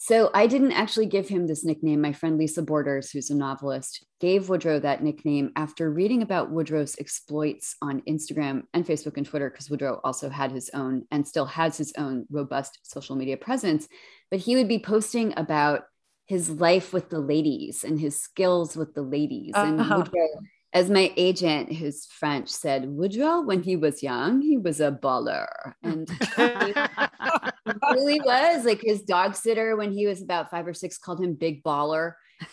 [0.01, 2.01] So I didn't actually give him this nickname.
[2.01, 6.95] My friend Lisa Borders, who's a novelist, gave Woodrow that nickname after reading about Woodrow's
[7.01, 11.47] exploits on Instagram and Facebook and Twitter, because Woodrow also had his own and still
[11.47, 13.89] has his own robust social media presence.
[14.31, 15.83] But he would be posting about
[16.27, 19.53] his life with the ladies and his skills with the ladies.
[19.57, 19.67] Uh-huh.
[19.67, 20.29] And Woodrow
[20.79, 25.49] as my agent, who's French, said, Woodrow, when he was young, he was a baller.
[25.83, 26.73] And he
[27.93, 31.35] really was like his dog sitter when he was about five or six called him
[31.35, 32.12] Big Baller.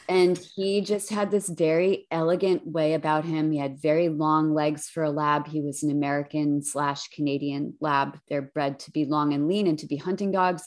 [0.09, 3.51] And he just had this very elegant way about him.
[3.51, 5.47] He had very long legs for a lab.
[5.47, 8.17] He was an American slash Canadian lab.
[8.27, 10.63] They're bred to be long and lean and to be hunting dogs.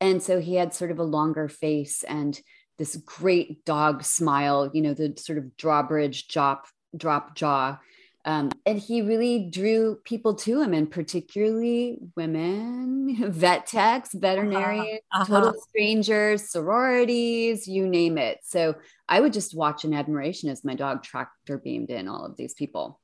[0.00, 2.40] And so he had sort of a longer face and
[2.76, 6.60] this great dog smile, you know, the sort of drawbridge jaw
[6.96, 7.78] drop jaw.
[8.24, 15.22] Um, and he really drew people to him, and particularly women, vet techs, veterinarians, uh-huh.
[15.22, 15.40] uh-huh.
[15.40, 18.40] total strangers, sororities, you name it.
[18.42, 18.74] So
[19.08, 22.52] I would just watch in admiration as my dog tractor beamed in all of these
[22.52, 23.00] people.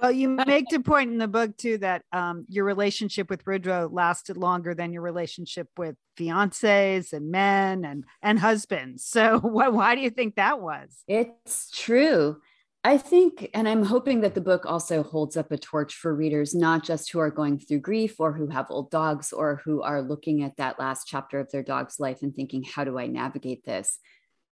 [0.00, 3.88] well, you make the point in the book too that um, your relationship with Woodrow
[3.90, 9.04] lasted longer than your relationship with fiancés and men and and husbands.
[9.04, 10.90] So, why, why do you think that was?
[11.08, 12.36] It's true.
[12.84, 16.52] I think, and I'm hoping that the book also holds up a torch for readers,
[16.52, 20.02] not just who are going through grief or who have old dogs or who are
[20.02, 23.64] looking at that last chapter of their dog's life and thinking, how do I navigate
[23.64, 24.00] this?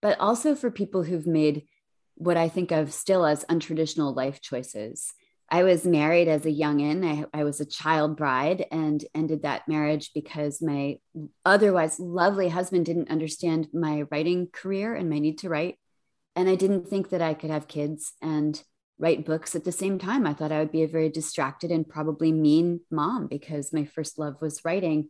[0.01, 1.65] But also for people who've made
[2.15, 5.13] what I think of still as untraditional life choices.
[5.51, 7.05] I was married as a youngin.
[7.35, 10.99] I, I was a child bride and ended that marriage because my
[11.45, 15.79] otherwise lovely husband didn't understand my writing career and my need to write
[16.37, 18.63] and I didn't think that I could have kids and
[18.99, 20.27] write books at the same time.
[20.27, 24.19] I thought I would be a very distracted and probably mean mom because my first
[24.19, 25.09] love was writing.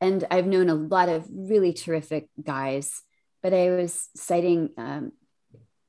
[0.00, 3.02] And I've known a lot of really terrific guys,
[3.42, 5.12] but I was citing um,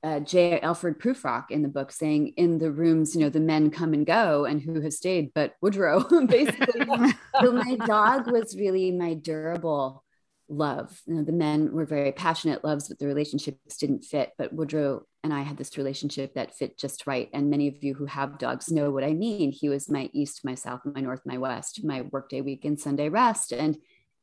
[0.04, 0.60] uh, J.
[0.60, 4.06] Alfred Prufrock in the book, saying, "In the rooms, you know, the men come and
[4.06, 6.86] go, and who has stayed but Woodrow?" Basically,
[7.42, 10.06] so my dog was really my durable
[10.50, 11.02] love.
[11.06, 14.32] You know, the men were very passionate loves, but the relationships didn't fit.
[14.38, 17.30] But Woodrow and I had this relationship that fit just right.
[17.34, 19.52] And many of you who have dogs know what I mean.
[19.52, 23.10] He was my east, my south, my north, my west, my workday week and Sunday
[23.10, 23.52] rest.
[23.52, 23.78] And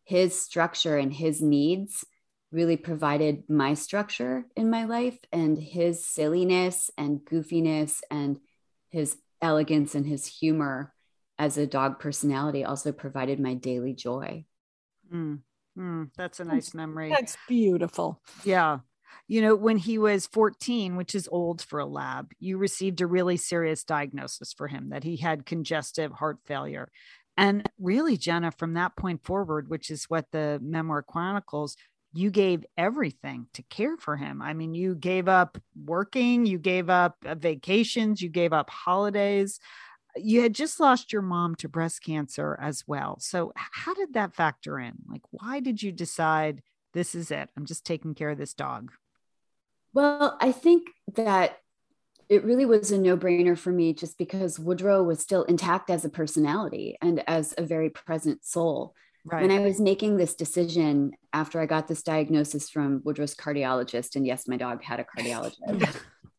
[0.05, 2.05] his structure and his needs
[2.53, 5.19] really provided my structure in my life.
[5.33, 8.39] And his silliness and goofiness and
[8.89, 10.95] his elegance and his humor
[11.39, 14.45] as a dog personality also provided my daily joy.
[15.13, 15.41] Mm.
[15.79, 17.11] Mm, that's a nice memory.
[17.11, 18.21] That's beautiful.
[18.45, 18.79] Yeah.
[19.27, 23.07] You know, when he was 14, which is old for a lab, you received a
[23.07, 26.91] really serious diagnosis for him that he had congestive heart failure.
[27.37, 31.77] And really, Jenna, from that point forward, which is what the memoir chronicles,
[32.13, 34.41] you gave everything to care for him.
[34.41, 39.59] I mean, you gave up working, you gave up uh, vacations, you gave up holidays
[40.17, 43.19] you had just lost your mom to breast cancer as well.
[43.21, 44.95] So, how did that factor in?
[45.09, 47.51] Like, why did you decide this is it?
[47.57, 48.93] I'm just taking care of this dog?
[49.93, 51.59] Well, I think that
[52.29, 56.05] it really was a no brainer for me just because Woodrow was still intact as
[56.05, 58.95] a personality and as a very present soul.
[59.27, 59.43] Right.
[59.43, 64.27] When I was making this decision after I got this diagnosis from Woodrow's cardiologist, and
[64.27, 65.97] yes, my dog had a cardiologist.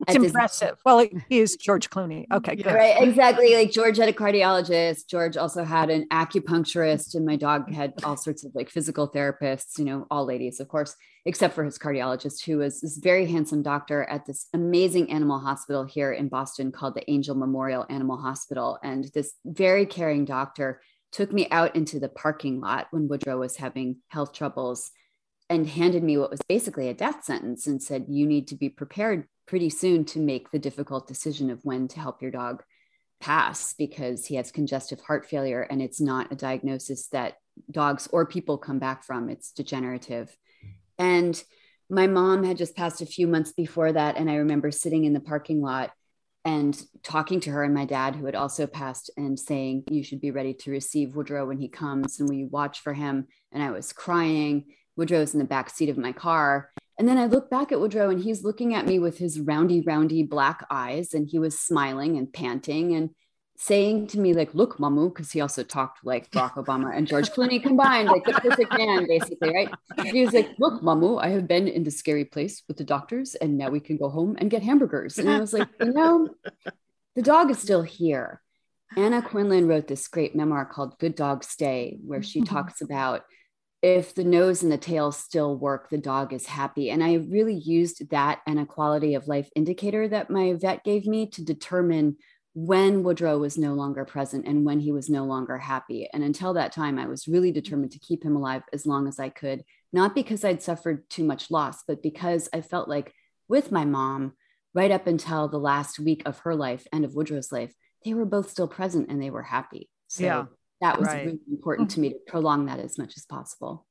[0.08, 0.78] It's impressive.
[0.86, 2.26] well, he is George Clooney.
[2.36, 2.66] Okay, good.
[2.66, 3.56] Right, exactly.
[3.56, 5.08] Like George had a cardiologist.
[5.10, 9.78] George also had an acupuncturist, and my dog had all sorts of like physical therapists.
[9.78, 13.64] You know, all ladies, of course, except for his cardiologist, who was this very handsome
[13.64, 18.78] doctor at this amazing animal hospital here in Boston called the Angell Memorial Animal Hospital.
[18.84, 20.82] And this very caring doctor
[21.12, 24.92] took me out into the parking lot when Woodrow was having health troubles
[25.50, 28.70] and handed me what was basically a death sentence and said, You need to be
[28.70, 32.64] prepared pretty soon to make the difficult decision of when to help your dog
[33.20, 37.36] pass because he has congestive heart failure and it's not a diagnosis that
[37.72, 39.30] dogs or people come back from.
[39.30, 40.36] It's degenerative.
[40.98, 41.42] And
[41.90, 44.18] my mom had just passed a few months before that.
[44.18, 45.92] And I remember sitting in the parking lot
[46.44, 50.22] and talking to her and my dad, who had also passed, and saying, You should
[50.22, 52.20] be ready to receive Woodrow when he comes.
[52.20, 53.28] And we watch for him.
[53.52, 54.66] And I was crying.
[54.96, 56.72] Woodrow's in the back seat of my car.
[56.98, 59.82] And then I look back at Woodrow and he's looking at me with his roundy,
[59.82, 61.14] roundy black eyes.
[61.14, 63.10] And he was smiling and panting and
[63.58, 67.30] saying to me, like, look, Mamu, because he also talked like Barack Obama and George
[67.30, 69.70] Clooney combined, like the perfect man, basically, right?
[70.06, 73.36] He was like, look, Mamu, I have been in the scary place with the doctors
[73.36, 75.18] and now we can go home and get hamburgers.
[75.18, 76.30] And I was like, you know,
[77.16, 78.42] the dog is still here.
[78.98, 82.54] Anna Quindlen wrote this great memoir called Good Dog Stay, where she mm-hmm.
[82.54, 83.24] talks about
[83.86, 86.90] if the nose and the tail still work, the dog is happy.
[86.90, 91.06] And I really used that and a quality of life indicator that my vet gave
[91.06, 92.18] me to determine
[92.56, 96.10] when Woodrow was no longer present and when he was no longer happy.
[96.12, 99.20] And until that time, I was really determined to keep him alive as long as
[99.20, 103.14] I could, not because I'd suffered too much loss, but because I felt like
[103.48, 104.34] with my mom,
[104.74, 108.26] right up until the last week of her life and of Woodrow's life, they were
[108.26, 109.92] both still present and they were happy.
[110.08, 110.46] So Yeah,
[110.82, 111.26] that was right.
[111.26, 113.86] really important to me to prolong that as much as possible.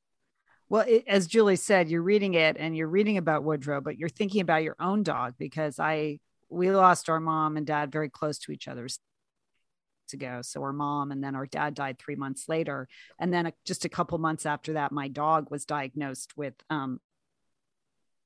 [0.68, 4.09] Well, it, as Julie said, you're reading it and you're reading about Woodrow, but you're
[4.09, 6.18] thinking about your own dog because I
[6.49, 8.87] we lost our mom and dad very close to each other
[10.12, 10.40] ago.
[10.42, 13.88] So our mom and then our dad died three months later, and then just a
[13.88, 17.01] couple months after that, my dog was diagnosed with um,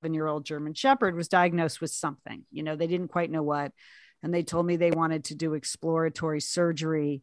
[0.00, 2.44] seven year old German Shepherd was diagnosed with something.
[2.50, 3.72] You know, they didn't quite know what,
[4.22, 7.22] and they told me they wanted to do exploratory surgery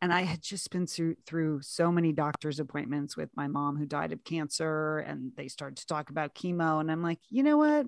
[0.00, 3.86] and I had just been through through so many doctor's appointments with my mom who
[3.86, 7.56] died of cancer, and they started to talk about chemo, and I'm like, you know
[7.58, 7.86] what?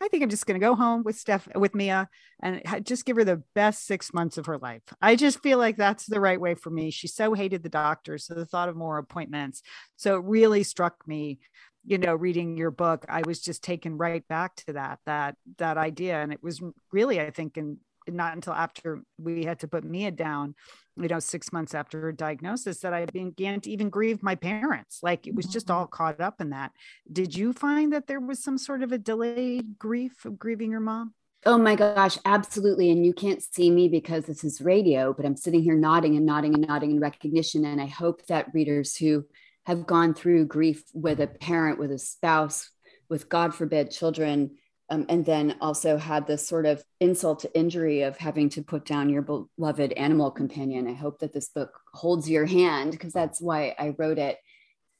[0.00, 2.08] I think I'm just going to go home with Steph with Mia
[2.42, 4.82] and just give her the best six months of her life.
[5.02, 6.90] I just feel like that's the right way for me.
[6.90, 9.62] She so hated the doctors, so the thought of more appointments.
[9.96, 11.38] So it really struck me,
[11.84, 13.04] you know, reading your book.
[13.08, 17.20] I was just taken right back to that that that idea, and it was really,
[17.20, 17.78] I think, in
[18.14, 20.54] not until after we had to put Mia down,
[20.96, 25.00] you know, six months after her diagnosis, that I began to even grieve my parents.
[25.02, 25.78] Like it was just mm-hmm.
[25.78, 26.72] all caught up in that.
[27.10, 30.80] Did you find that there was some sort of a delayed grief of grieving your
[30.80, 31.14] mom?
[31.46, 32.90] Oh my gosh, absolutely.
[32.90, 36.26] And you can't see me because this is radio, but I'm sitting here nodding and
[36.26, 37.64] nodding and nodding in recognition.
[37.64, 39.24] And I hope that readers who
[39.64, 42.70] have gone through grief with a parent, with a spouse,
[43.08, 44.56] with God forbid children,
[44.90, 48.84] um, and then also had this sort of insult to injury of having to put
[48.84, 50.88] down your beloved animal companion.
[50.88, 54.38] I hope that this book holds your hand because that's why I wrote it.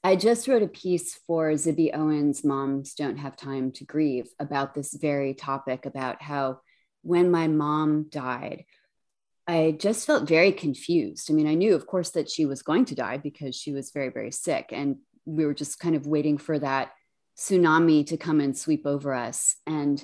[0.03, 4.73] I just wrote a piece for Zibby Owens, Moms Don't Have Time to Grieve, about
[4.73, 6.61] this very topic about how
[7.01, 8.65] when my mom died,
[9.47, 11.29] I just felt very confused.
[11.29, 13.91] I mean, I knew, of course, that she was going to die because she was
[13.91, 14.69] very, very sick.
[14.71, 16.91] And we were just kind of waiting for that
[17.39, 19.55] tsunami to come and sweep over us.
[19.65, 20.03] And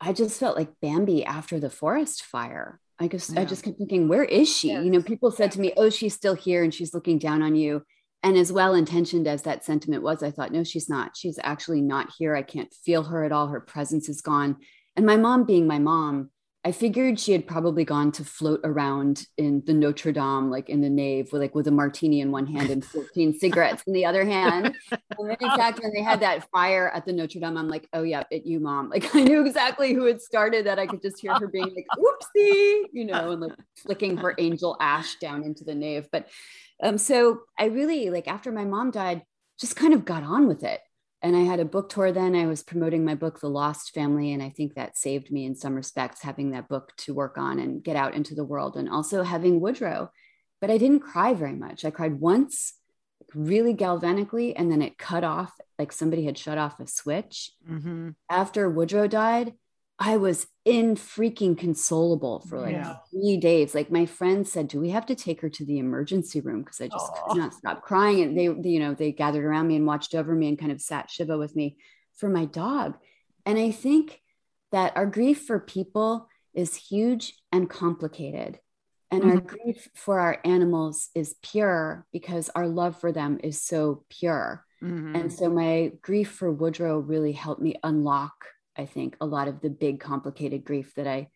[0.00, 2.80] I just felt like Bambi after the forest fire.
[2.98, 3.46] I just, I Yeah.
[3.46, 4.70] just kept thinking, where is she?
[4.72, 7.56] You know, people said to me, oh, she's still here and she's looking down on
[7.56, 7.82] you.
[8.22, 11.16] And as well intentioned as that sentiment was, I thought, no, she's not.
[11.16, 12.36] She's actually not here.
[12.36, 13.48] I can't feel her at all.
[13.48, 14.58] Her presence is gone.
[14.94, 16.30] And my mom, being my mom,
[16.64, 20.80] I figured she had probably gone to float around in the Notre Dame, like in
[20.80, 24.06] the nave, with like with a martini in one hand and 14 cigarettes in the
[24.06, 24.76] other hand.
[25.18, 27.88] And then in fact, when they had that fire at the Notre Dame, I'm like,
[27.92, 28.88] oh yeah, it you, mom.
[28.88, 30.78] Like I knew exactly who had started that.
[30.78, 34.76] I could just hear her being like, oopsie, you know, and like flicking her angel
[34.80, 36.08] ash down into the nave.
[36.10, 36.28] But
[36.82, 39.22] um, so I really like after my mom died,
[39.60, 40.80] just kind of got on with it.
[41.22, 42.34] And I had a book tour then.
[42.34, 44.32] I was promoting my book, The Lost Family.
[44.32, 47.60] And I think that saved me in some respects, having that book to work on
[47.60, 50.10] and get out into the world and also having Woodrow.
[50.60, 51.84] But I didn't cry very much.
[51.84, 52.74] I cried once,
[53.34, 57.52] really galvanically, and then it cut off like somebody had shut off a switch.
[57.70, 58.10] Mm-hmm.
[58.28, 59.54] After Woodrow died,
[60.04, 62.96] I was in freaking consolable for like Yeah.
[63.10, 63.72] three days.
[63.74, 66.80] Like my friend said, "Do we have to take her to the emergency room?" Because
[66.80, 68.22] I just could not stop crying.
[68.22, 70.80] And they, you know, they gathered around me and watched over me and kind of
[70.80, 71.76] sat shiva with me
[72.14, 72.98] for my dog.
[73.46, 74.20] And I think
[74.72, 78.58] that our grief for people is huge and complicated.
[79.10, 84.04] And our grief for our animals is pure because our love for them is so
[84.08, 84.64] pure.
[84.82, 85.14] Mm-hmm.
[85.14, 89.60] And so my grief for Woodrow really helped me unlock, I think, a lot of
[89.60, 91.28] the big complicated grief that I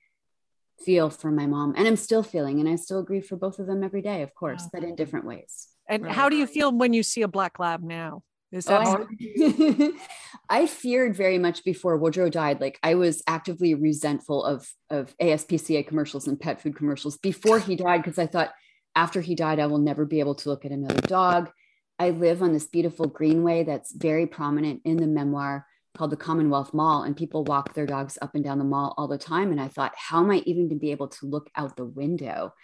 [0.85, 2.61] feel for my mom and I'm still feeling.
[2.61, 4.71] And I still grieve for both of them every day, of course, Wow.
[4.75, 5.69] but in different ways.
[5.89, 6.13] And Right.
[6.13, 8.23] how do you feel when you see a black lab now?
[8.53, 9.09] Is Oh, that I, hard?
[10.49, 12.61] I feared very much before Woodrow died.
[12.61, 17.77] Like I was actively resentful of of ASPCA commercials and pet food commercials before he
[17.77, 18.53] died because I thought
[18.95, 21.51] after he died I will never be able to look at another dog.
[21.99, 26.75] I live on this beautiful greenway that's very prominent in the memoir called the Commonwealth
[26.75, 29.51] Mall, and people walk their dogs up and down the mall all the time.
[29.51, 31.85] And I thought, how am I even going to be able to look out the
[31.85, 32.55] window?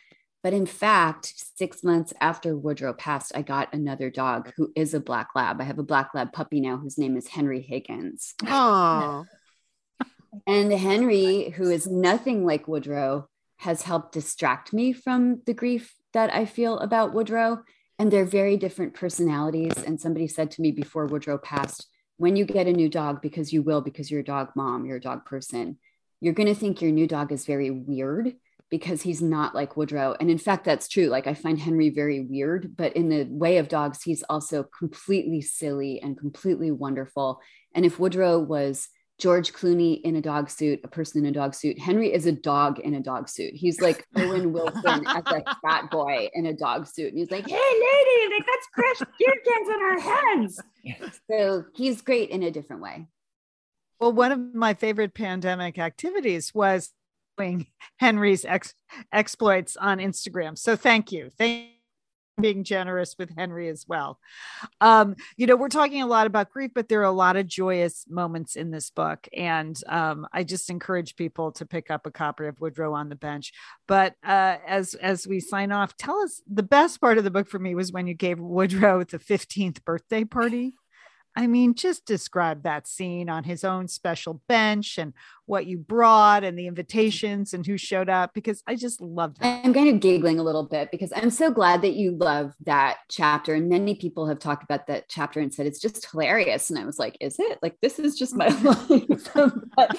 [0.42, 5.01] But in fact, six months after Woodrow passed, I got another dog who is a
[5.01, 5.61] black lab.
[5.61, 8.35] I have a black lab puppy now whose name is Henry Higgins.
[8.47, 9.25] Oh,
[10.47, 13.28] And Henry, who is nothing like Woodrow,
[13.59, 17.62] has helped distract me from the grief that I feel about Woodrow.
[17.99, 19.74] And they're very different personalities.
[19.87, 21.87] And somebody said to me before Woodrow passed,
[22.23, 24.99] when you get a new dog, because you will, because you're a dog mom, you're
[24.99, 25.77] a dog person,
[26.20, 28.35] you're going to think your new dog is very weird
[28.70, 30.14] because he's not like Woodrow.
[30.20, 31.07] And in fact, that's true.
[31.07, 35.41] Like I find Henry very weird, but in the way of dogs, he's also completely
[35.41, 37.41] silly and completely wonderful.
[37.75, 38.89] And if Woodrow was
[39.23, 42.33] George Clooney in a dog suit, a person in a dog suit, Henry is a
[42.33, 43.55] dog in a dog suit.
[43.55, 47.11] He's like Owen Wilson as a fat boy in a dog suit.
[47.11, 50.61] And he's like, hey, lady, like, let's crush beer cans on our heads.
[51.31, 53.07] So he's great in a different way.
[54.01, 56.91] Well, one of my favorite pandemic activities was
[57.39, 57.68] doing
[57.99, 58.75] Henry's ex-
[59.12, 60.59] exploits on Instagram.
[60.59, 61.31] So thank you.
[61.39, 61.68] Thank
[62.41, 64.18] being generous with Henry as well.
[64.80, 67.47] Um, you know, we're talking a lot about grief, but there are a lot of
[67.47, 69.28] joyous moments in this book.
[69.37, 73.16] And um, I just encourage people to pick up a copy of Woodrow on the
[73.16, 73.53] Bench.
[73.87, 77.49] But uh, as as we sign off, tell us the best part of the book
[77.49, 80.76] for me was when you gave Woodrow the 15th birthday party.
[81.35, 85.14] I mean, just describe that scene on his own special bench and
[85.47, 86.68] what you brought and the mm-hmm.
[86.68, 89.64] invitations and who showed up because I just loved that.
[89.64, 92.99] I'm kind of giggling a little bit because I'm so glad that you love that
[93.11, 93.55] chapter.
[93.55, 96.68] And many people have talked about that chapter and said it's just hilarious.
[96.68, 97.59] And I was like, is it?
[97.62, 99.28] Like, this is just my life.
[99.76, 99.97] but,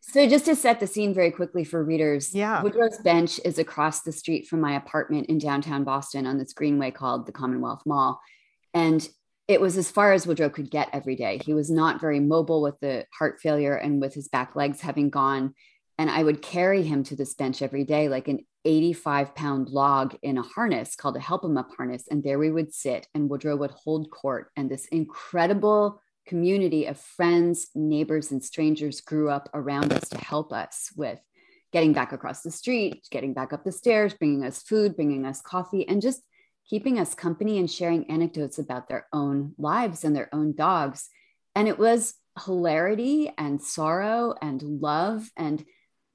[0.00, 2.62] so, just to set the scene very quickly for readers, yeah.
[2.62, 6.92] Woodrow's bench is across the street from my apartment in downtown Boston on this greenway
[6.92, 8.20] called the Commonwealth Mall.
[8.74, 9.06] And
[9.48, 11.40] it was as far as Woodrow could get every day.
[11.42, 15.08] He was not very mobile with the heart failure and with his back legs having
[15.08, 15.54] gone.
[15.96, 20.14] And I would carry him to this bench every day, like an 85 pound log
[20.22, 22.06] in a harness called a help him up harness.
[22.08, 24.50] And there we would sit, and Woodrow would hold court.
[24.54, 30.52] And this incredible community of friends, neighbors, and strangers grew up around us to help
[30.52, 31.18] us with
[31.72, 35.40] getting back across the street, getting back up the stairs, bringing us food, bringing us
[35.40, 36.22] coffee, and just
[36.68, 41.08] keeping us company and sharing anecdotes about their own lives and their own dogs.
[41.54, 42.14] And it was
[42.44, 45.30] hilarity and sorrow and love.
[45.36, 45.64] And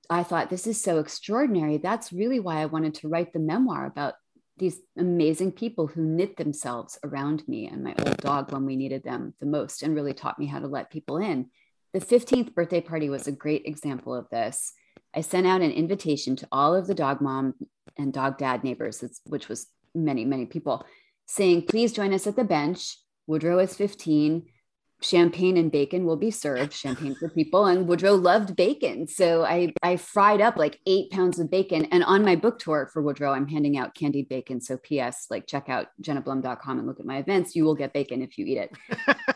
[0.10, 1.78] I thought, this is so extraordinary.
[1.78, 4.16] That's really why I wanted to write the memoir about
[4.58, 9.04] these amazing people who knit themselves around me and my old dog when we needed
[9.04, 11.50] them the most and really taught me how to let people in.
[11.94, 14.74] The 15th birthday party was a great example of this.
[15.16, 17.56] I sent out an invitation to all of the dog mom
[17.98, 20.86] and dog dad neighbors, which was many, many people
[21.26, 22.98] saying, please join us at the bench.
[23.28, 24.44] Woodrow is 15.
[25.02, 27.66] Champagne and bacon will be served, champagne for people.
[27.66, 29.06] And Woodrow loved bacon.
[29.08, 31.86] So I, I fried up like eight pounds of bacon.
[31.86, 34.62] And on my book tour for Woodrow, I'm handing out candied bacon.
[34.62, 37.54] So PS, like check out jennablum.com and look at my events.
[37.54, 38.72] You will get bacon if you eat it.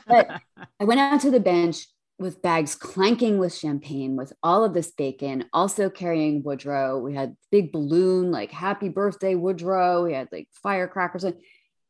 [0.08, 0.40] but
[0.80, 1.86] I went out to the bench
[2.20, 6.98] with bags clanking with champagne with all of this bacon, also carrying Woodrow.
[7.00, 10.06] We had big balloon, like happy birthday, Woodrow.
[10.06, 11.26] We had like firecrackers.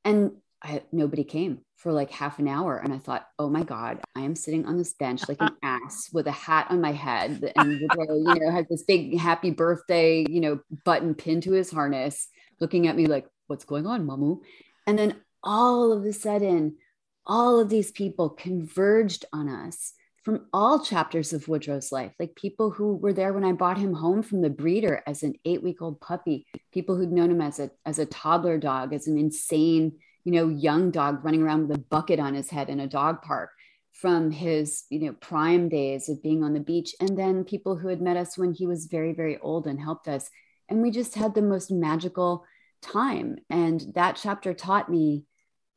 [0.04, 2.78] And I, nobody came for like half an hour.
[2.78, 6.10] And I thought, oh my God, I am sitting on this bench like an ass
[6.12, 7.54] with a hat on my head.
[7.56, 11.72] And Woodrow, you know, has this big happy birthday, you know, button pinned to his
[11.72, 12.28] harness,
[12.60, 14.40] looking at me like, what's going on, Mamu?
[14.86, 16.78] And then all of a sudden,
[17.26, 19.94] all of these people converged on us
[20.28, 23.94] from all chapters of Woodrow's life, like people who were there when I brought him
[23.94, 27.62] home from the breeder as an eight week old puppy, people who'd known him as
[27.62, 29.94] a, as a toddler dog, as an insane,
[30.26, 33.22] you know, young dog running around with a bucket on his head in a dog
[33.22, 33.52] park
[33.94, 36.94] from his, you know, prime days of being on the beach.
[37.00, 40.10] And then people who had met us when he was very, very old and helped
[40.10, 40.30] us.
[40.68, 42.44] And we just had the most magical
[42.82, 43.38] time.
[43.50, 45.24] And that chapter taught me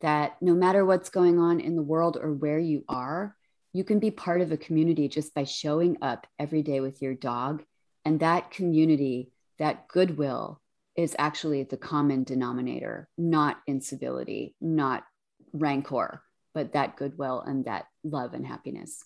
[0.01, 3.36] that no matter what's going on in the world or where you are,
[3.72, 7.14] you can be part of a community just by showing up every day with your
[7.14, 7.62] dog.
[8.04, 10.60] And that community, that goodwill
[10.96, 15.04] is actually the common denominator, not incivility, not
[15.52, 16.22] rancor,
[16.54, 19.04] but that goodwill and that love and happiness.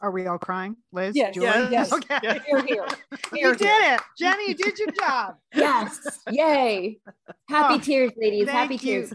[0.00, 1.14] Are we all crying, Liz?
[1.16, 1.92] Yes, yes, yes.
[1.92, 2.18] Okay.
[2.46, 2.86] Here, here.
[3.32, 4.48] you did it, Jenny.
[4.48, 5.36] You did your job.
[5.54, 5.98] yes,
[6.30, 6.98] yay!
[7.48, 8.46] Happy Oh, tears, ladies.
[8.46, 8.78] thank Happy you.
[8.78, 9.12] tears.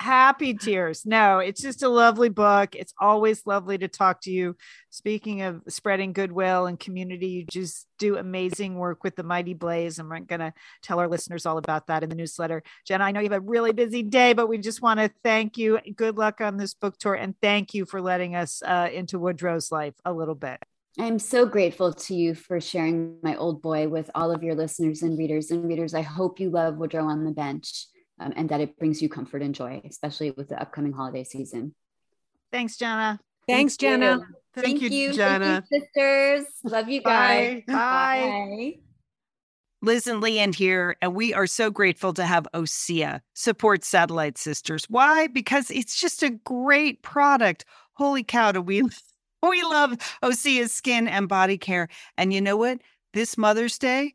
[0.00, 1.04] Happy tears.
[1.04, 2.74] No, it's just a lovely book.
[2.74, 4.56] It's always lovely to talk to you.
[4.88, 9.98] Speaking of spreading goodwill and community, you just do amazing work with the Mighty Blaze.
[9.98, 12.62] And we're going to tell our listeners all about that in the newsletter.
[12.86, 15.58] Jenna, I know you have a really busy day, but we just want to thank
[15.58, 15.78] you.
[15.94, 17.12] Good luck on this book tour.
[17.12, 20.62] And thank you for letting us uh, into Woodrow's life a little bit.
[20.98, 25.02] I'm so grateful to you for sharing my old boy with all of your listeners
[25.02, 25.92] and readers and readers.
[25.92, 27.84] I hope you love Woodrow on the bench
[28.20, 31.74] um, and that it brings you comfort and joy, especially with the upcoming holiday season.
[32.52, 33.18] Thanks, Jenna.
[33.48, 34.18] Thanks, Jenna.
[34.18, 34.62] you.
[34.62, 35.64] Thank, you, Thank Jenna.
[35.70, 36.46] you, sisters.
[36.64, 37.62] Love you guys.
[37.66, 37.72] Bye.
[37.72, 37.74] Bye.
[37.74, 38.74] Bye.
[39.82, 44.84] Liz and Lian here, and we are so grateful to have OSEA support Satellite Sisters.
[44.90, 45.26] Why?
[45.26, 47.64] Because it's just a great product.
[47.94, 48.82] Holy cow, do we
[49.42, 51.88] we love OSEA's skin and body care.
[52.18, 52.80] And you know what?
[53.14, 54.14] This Mother's Day,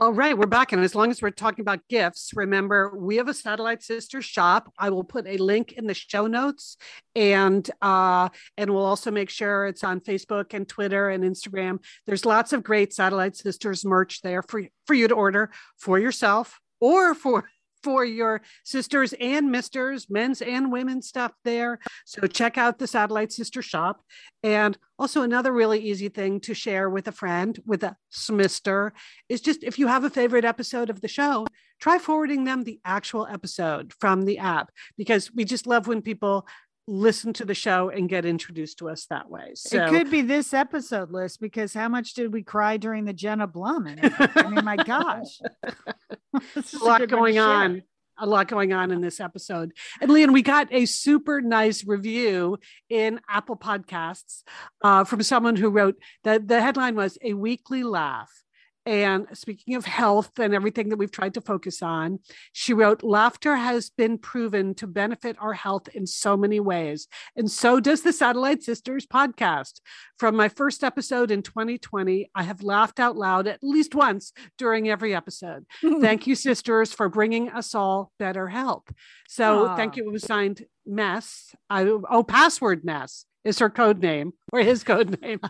[0.00, 0.70] All right, we're back.
[0.70, 4.72] And as long as we're talking about gifts, remember we have a Satellite Sister shop.
[4.78, 6.76] I will put a link in the show notes
[7.16, 11.82] and uh, and we'll also make sure it's on Facebook and Twitter and Instagram.
[12.06, 16.60] There's lots of great Satellite Sisters merch there for, for you to order for yourself
[16.80, 17.50] or for
[17.82, 21.78] for your sisters and misters, men's and women's stuff there.
[22.04, 24.00] So check out the Satellite Sister shop.
[24.42, 28.92] And also another really easy thing to share with a friend, with a smister,
[29.28, 31.46] is just if you have a favorite episode of the show,
[31.80, 36.46] try forwarding them the actual episode from the app because we just love when people
[36.88, 39.52] listen to the show and get introduced to us that way.
[39.54, 43.12] So it could be this episode list because how much did we cry during the
[43.12, 43.86] Jenna Blum?
[44.02, 47.82] I mean, my gosh, a lot to going on.
[48.20, 49.72] A lot going on in this episode.
[50.00, 52.58] And Lian, we got a super nice review
[52.88, 54.42] in Apple Podcasts
[54.82, 58.42] uh, from someone who wrote that the headline was A Weekly Laugh.
[58.88, 62.20] And speaking of health and everything that we've tried to focus on,
[62.54, 67.06] she wrote, Laughter has been proven to benefit our health in so many ways.
[67.36, 69.82] And so does the Satellite Sisters podcast.
[70.18, 74.88] From my first episode in 2020, I have laughed out loud at least once during
[74.88, 75.66] every episode.
[76.00, 78.90] Thank you, sisters, for bringing us all better health.
[79.28, 79.76] So Aw.
[79.76, 80.06] thank you.
[80.06, 81.54] It was signed Mess.
[81.68, 85.40] I, oh, Password Mess is her code name or his code name.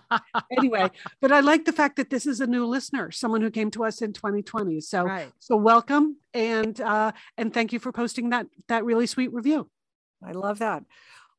[0.56, 3.70] anyway, but I like the fact that this is a new listener, someone who came
[3.72, 4.80] to us in 2020.
[4.80, 5.32] So Right.
[5.38, 9.68] so welcome and uh, and thank you for posting that that really sweet review.
[10.24, 10.84] I love that.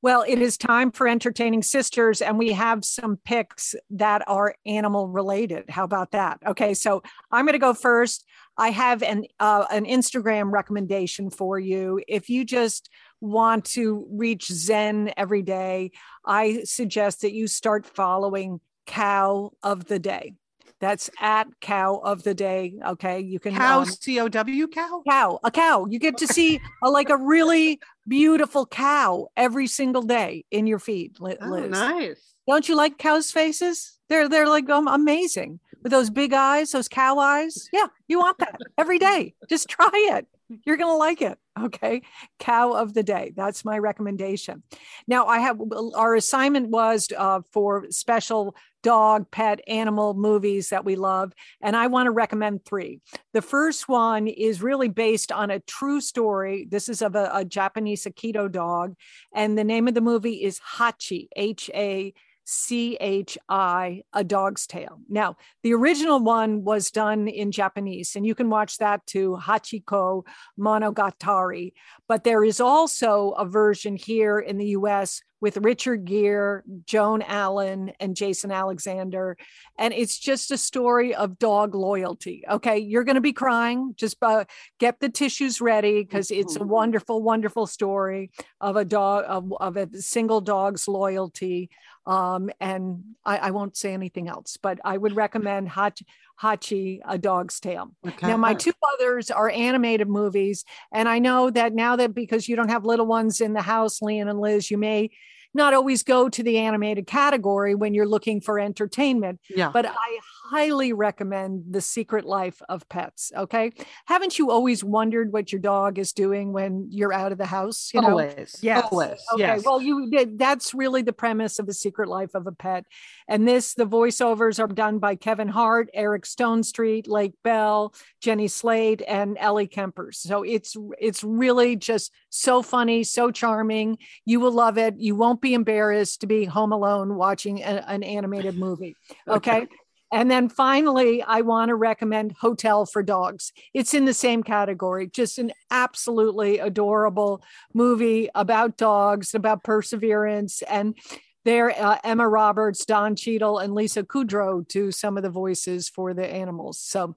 [0.02, 5.10] Well, it is time for entertaining sisters, and we have some picks that are animal
[5.10, 5.70] related.
[5.70, 6.40] How about that?
[6.48, 8.26] Okay, so I'm going to go first.
[8.58, 12.02] I have an uh, an Instagram recommendation for you.
[12.08, 12.90] If you just
[13.22, 15.92] want to reach Zen every day,
[16.26, 20.34] I suggest that you start following Cow of the Day.
[20.80, 22.76] That's at Cow of the Day.
[22.86, 25.04] Okay, you can Cow um, C O W cow.
[25.08, 25.86] cow, a cow.
[25.90, 30.80] You get to see a, like a really beautiful cow every single day in your
[30.80, 31.20] feed.
[31.20, 32.34] Li- Oh, nice.
[32.48, 34.00] Don't you like cows' faces?
[34.08, 37.68] They're they're like um, amazing with those big eyes, those cow eyes.
[37.74, 39.36] Yeah, you want that every day.
[39.50, 40.28] Just try it.
[40.66, 41.38] You're gonna like it.
[41.60, 42.02] Okay,
[42.40, 43.34] cow of the day.
[43.36, 44.64] That's my recommendation.
[45.08, 45.62] Now I have
[45.96, 51.88] our assignment was uh, for special dog, pet, animal movies that we love, and I
[51.88, 53.02] want to recommend three.
[53.34, 56.66] The first one is really based on a true story.
[56.70, 58.96] This is of a, a Japanese Akita dog,
[59.36, 61.28] and the name of the movie is Hachi.
[61.36, 62.14] H A
[62.52, 65.00] C H I, A Dog's Tale.
[65.08, 70.26] Now, the original one was done in Japanese, and you can watch that to Hachiko
[70.58, 71.74] Monogatari.
[72.08, 77.92] But there is also a version here in the US with Richard Gere, Joan Allen,
[78.00, 79.38] and Jason Alexander.
[79.78, 82.44] And it's just a story of dog loyalty.
[82.50, 82.80] Okay.
[82.80, 83.94] You're going to be crying.
[83.96, 84.46] Just uh,
[84.80, 89.78] get the tissues ready because it's a wonderful, wonderful story of a dog, of, of
[89.78, 91.70] a single dog's loyalty.
[92.06, 96.06] Um, and I, I, won't say anything else, but I would recommend Hachi,
[96.42, 97.92] Hachi A Dog's Tale.
[98.08, 98.28] Okay.
[98.28, 100.64] Now, my two others are animated movies.
[100.94, 104.02] And I know that now that because you don't have little ones in the house,
[104.02, 105.10] Lian and Liz, you may
[105.54, 109.40] not always go to the animated category when you're looking for entertainment.
[109.50, 109.72] Yeah.
[109.74, 110.20] But I
[110.52, 113.32] highly recommend The Secret Life of Pets.
[113.36, 113.72] Okay.
[114.06, 117.90] Haven't you always wondered what your dog is doing when you're out of the house?
[117.94, 118.36] You always.
[118.36, 118.46] Know?
[118.62, 118.88] Yes.
[118.92, 119.20] Always.
[119.34, 119.42] Okay.
[119.42, 119.66] Yes.
[119.66, 122.86] Well, you that's really the premise of The Secret Life of a Pet.
[123.30, 129.04] And this, the voiceovers are done by Kevin Hart, Eric Stonestreet, Lake Bell, Jenny Slate,
[129.08, 130.16] and Ellie Kempers.
[130.16, 134.00] So it's it's really just so funny, so charming.
[134.26, 134.96] You will love it.
[134.98, 138.96] You won't be embarrassed to be home alone watching a, an animated movie.
[139.28, 139.68] Okay.
[140.12, 143.52] And then finally, I want to recommend Hotel for Dogs.
[143.76, 147.44] It's in the same category, just an absolutely adorable
[147.76, 150.64] movie about dogs, about perseverance.
[150.64, 150.98] And
[151.46, 156.14] there, uh, Emma Roberts, Don Cheadle, and Lisa Kudrow do some of the voices for
[156.14, 156.80] the animals.
[156.80, 157.16] So,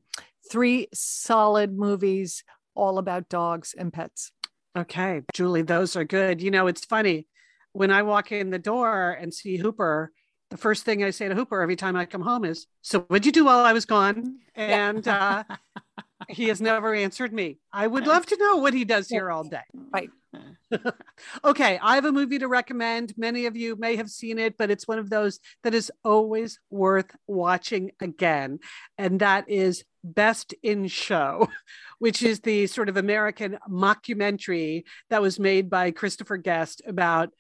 [0.50, 2.44] three solid movies
[2.74, 4.32] all about dogs and pets.
[4.76, 6.40] Okay, Julie, those are good.
[6.40, 7.26] You know, it's funny
[7.72, 10.12] when I walk in the door and see Hooper,
[10.52, 13.24] the first thing I say to Hooper every time I come home is, So, what'd
[13.24, 14.38] you do while I was gone?
[14.54, 15.44] And uh,
[16.28, 17.58] he has never answered me.
[17.72, 19.62] I would love to know what he does here all day.
[19.92, 20.10] Right.
[21.44, 23.14] okay, I have a movie to recommend.
[23.16, 26.60] Many of you may have seen it, but it's one of those that is always
[26.70, 28.58] worth watching again.
[28.98, 31.48] And that is Best in Show,
[31.98, 37.30] which is the sort of American mockumentary that was made by Christopher Guest about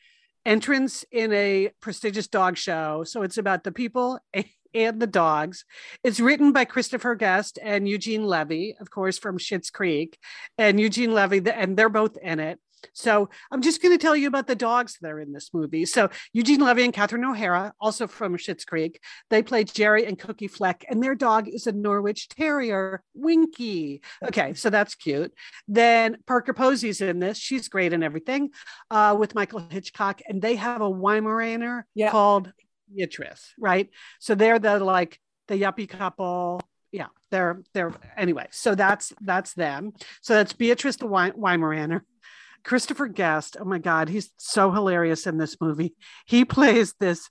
[0.44, 3.04] entrance in a prestigious dog show.
[3.04, 4.18] So it's about the people
[4.74, 5.64] and the dogs.
[6.02, 10.18] It's written by Christopher Guest and Eugene Levy, of course, from Schitt's Creek,
[10.58, 12.58] and Eugene Levy, and they're both in it.
[12.92, 15.84] So I'm just going to tell you about the dogs that are in this movie.
[15.84, 20.48] So Eugene Levy and Catherine O'Hara, also from Schitt's Creek, they play Jerry and Cookie
[20.48, 24.02] Fleck, and their dog is a Norwich Terrier, Winky.
[24.24, 25.32] Okay, so that's cute.
[25.68, 27.38] Then Parker Posey's in this.
[27.38, 28.50] She's great in everything
[28.90, 32.10] uh, with Michael Hitchcock, and they have a Weimaraner yeah.
[32.10, 32.52] called
[32.94, 33.88] Beatrice, right?
[34.20, 35.18] So they're the like
[35.48, 36.60] the yuppie couple
[36.92, 42.02] yeah they're they're anyway so that's that's them so that's beatrice the weimaraner
[42.64, 45.94] Christopher Guest, oh my God, he's so hilarious in this movie.
[46.26, 47.28] He plays this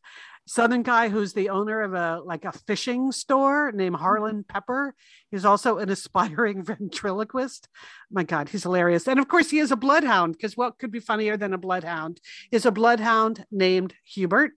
[0.47, 4.03] southern guy who's the owner of a like a fishing store named mm-hmm.
[4.03, 4.95] Harlan Pepper.
[5.29, 7.67] He's also an aspiring ventriloquist.
[8.11, 9.07] my God, he's hilarious.
[9.07, 12.19] And of course, he is a bloodhound because what could be funnier than a bloodhound
[12.51, 14.51] is a bloodhound named Hubert.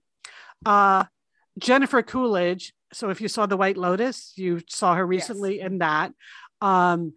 [0.65, 1.05] Uh,
[1.57, 2.73] Jennifer Coolidge.
[2.91, 5.65] So if you saw The White Lotus, you saw her recently yes.
[5.67, 6.11] in that.
[6.61, 7.13] Um,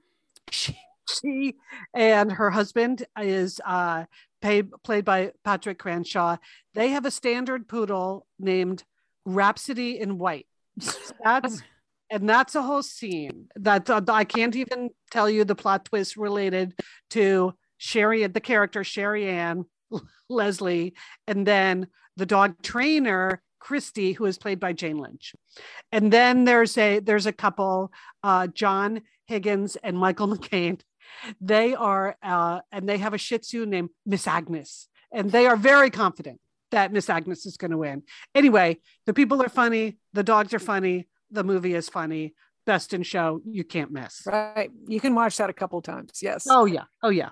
[0.51, 0.79] she
[1.09, 1.57] she
[1.95, 4.05] and her husband is uh,
[4.41, 6.37] paid, played by Patrick Cranshaw.
[6.75, 8.85] They have a standard poodle named
[9.25, 10.47] Rhapsody in White.
[11.25, 11.63] That's
[12.11, 16.17] and that's a whole scene that uh, I can't even tell you the plot twist
[16.17, 16.75] related
[17.11, 19.67] to Sherry, the character Sherry Ann
[20.31, 20.95] Leslie,
[21.27, 25.35] and then the dog trainer Christy, who is played by Jane Lynch.
[25.93, 27.93] And then there's a there's a couple,
[28.23, 30.81] uh, John Higgins and Michael McKean,
[31.41, 35.57] they are, uh, and they have a Shih Tzu named Miss Agnes, and they are
[35.57, 36.41] very confident
[36.71, 38.03] that Miss Agnes is going to win.
[38.35, 42.35] Anyway, the people are funny, the dogs are funny, the movie is funny.
[42.67, 44.23] Best in show, you can't miss.
[44.27, 46.21] Right, you can watch that a couple times.
[46.21, 46.47] Yes.
[46.51, 46.85] Oh yeah.
[47.03, 47.31] Oh yeah.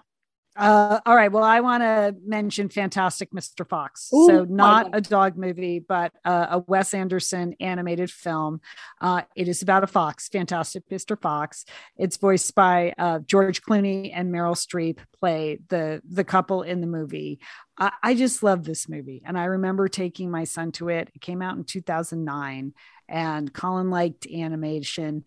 [0.57, 1.31] Uh, all right.
[1.31, 3.69] Well, I want to mention Fantastic Mr.
[3.69, 4.11] Fox.
[4.15, 8.61] Ooh, so, not a dog movie, but uh, a Wes Anderson animated film.
[9.01, 11.21] Uh, it is about a fox, Fantastic Mr.
[11.21, 11.67] Fox.
[11.99, 16.87] It's voiced by uh, George Clooney and Meryl Streep, play the the couple in the
[16.87, 17.39] movie.
[17.79, 21.11] I, I just love this movie, and I remember taking my son to it.
[21.15, 22.73] It came out in 2009,
[23.09, 25.25] and Colin liked animation,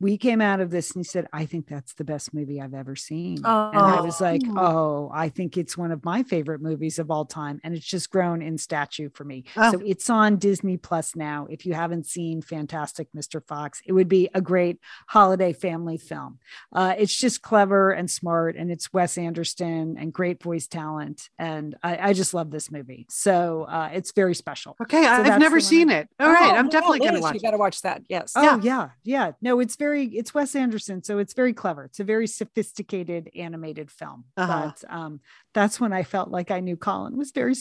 [0.00, 2.74] we came out of this and he said, I think that's the best movie I've
[2.74, 3.40] ever seen.
[3.44, 3.70] Oh.
[3.70, 7.24] And I was like, oh, I think it's one of my favorite movies of all
[7.24, 7.60] time.
[7.64, 9.44] And it's just grown in statue for me.
[9.56, 9.72] Oh.
[9.72, 11.46] So it's on Disney Plus now.
[11.48, 13.42] If you haven't seen Fantastic Mr.
[13.46, 16.38] Fox, it would be a great holiday family film.
[16.72, 21.30] Uh, it's just clever and smart, and it's Wes Anderson and great voice talent.
[21.38, 23.06] And I, I just love this movie.
[23.08, 24.76] So uh, it's very special.
[24.82, 25.02] Okay.
[25.02, 26.08] So I've never seen I- it.
[26.20, 28.02] All right, oh, I'm definitely going to watch You got to watch that.
[28.08, 28.32] Yes.
[28.36, 28.60] Oh, yeah.
[28.62, 28.88] yeah.
[29.04, 29.32] Yeah.
[29.40, 31.84] No, it's very very it's Wes Anderson, so it's very clever.
[31.84, 34.24] It's a very sophisticated animated film.
[34.36, 34.72] Uh-huh.
[34.80, 35.20] But um,
[35.54, 37.54] that's when I felt like I knew Colin was very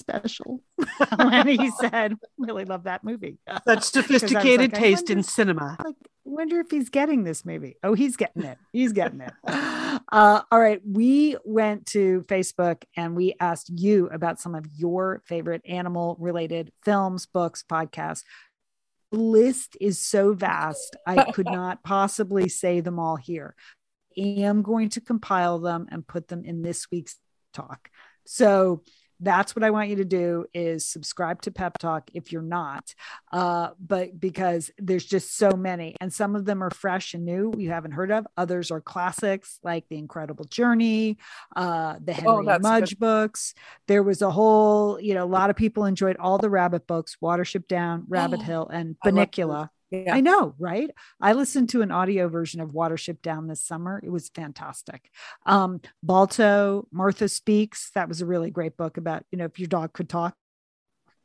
[0.00, 0.62] special
[1.16, 5.76] when he said, "Really love that movie." Such sophisticated like, taste in cinema.
[5.84, 5.96] like
[6.26, 10.00] wonder if he's getting this movie oh he's getting it he's getting it uh,
[10.50, 15.62] all right we went to facebook and we asked you about some of your favorite
[15.66, 18.24] animal related films books podcasts
[19.16, 23.54] list is so vast i could not possibly say them all here.
[24.18, 27.16] I am going to compile them and put them in this week's
[27.52, 27.90] talk.
[28.24, 28.82] So
[29.20, 32.94] that's what I want you to do is subscribe to Pep Talk if you're not,
[33.32, 37.52] uh, but because there's just so many, and some of them are fresh and new
[37.56, 38.26] you haven't heard of.
[38.36, 41.18] Others are classics like The Incredible Journey,
[41.54, 42.98] uh, the Henry that's Mudge good.
[43.00, 43.54] books.
[43.88, 47.16] There was a whole, you know, a lot of people enjoyed all the Rabbit books,
[47.22, 48.96] Watership Down, Rabbit Oh, Hill, and.
[49.04, 49.70] Bunnicula.
[49.90, 50.14] Yeah.
[50.14, 50.90] I know, right?
[51.20, 54.00] I listened to an audio version of Watership Down this summer.
[54.02, 55.10] It was fantastic.
[55.44, 57.90] Um, Balto, Martha Speaks.
[57.94, 60.34] That was a really great book about, you know, if your dog could talk.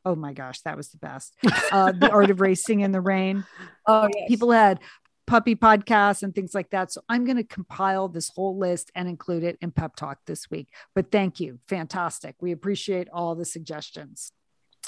[0.04, 1.34] Oh my gosh, that was the best.
[1.72, 3.44] Uh, the Art of Racing in the Rain.
[3.86, 4.28] oh, yes.
[4.28, 4.80] People had
[5.26, 6.92] puppy podcasts and things like that.
[6.92, 10.50] So I'm going to compile this whole list and include it in Pep Talk this
[10.50, 10.68] week.
[10.94, 11.58] But thank you.
[11.68, 12.36] Fantastic.
[12.40, 14.32] We appreciate all the suggestions.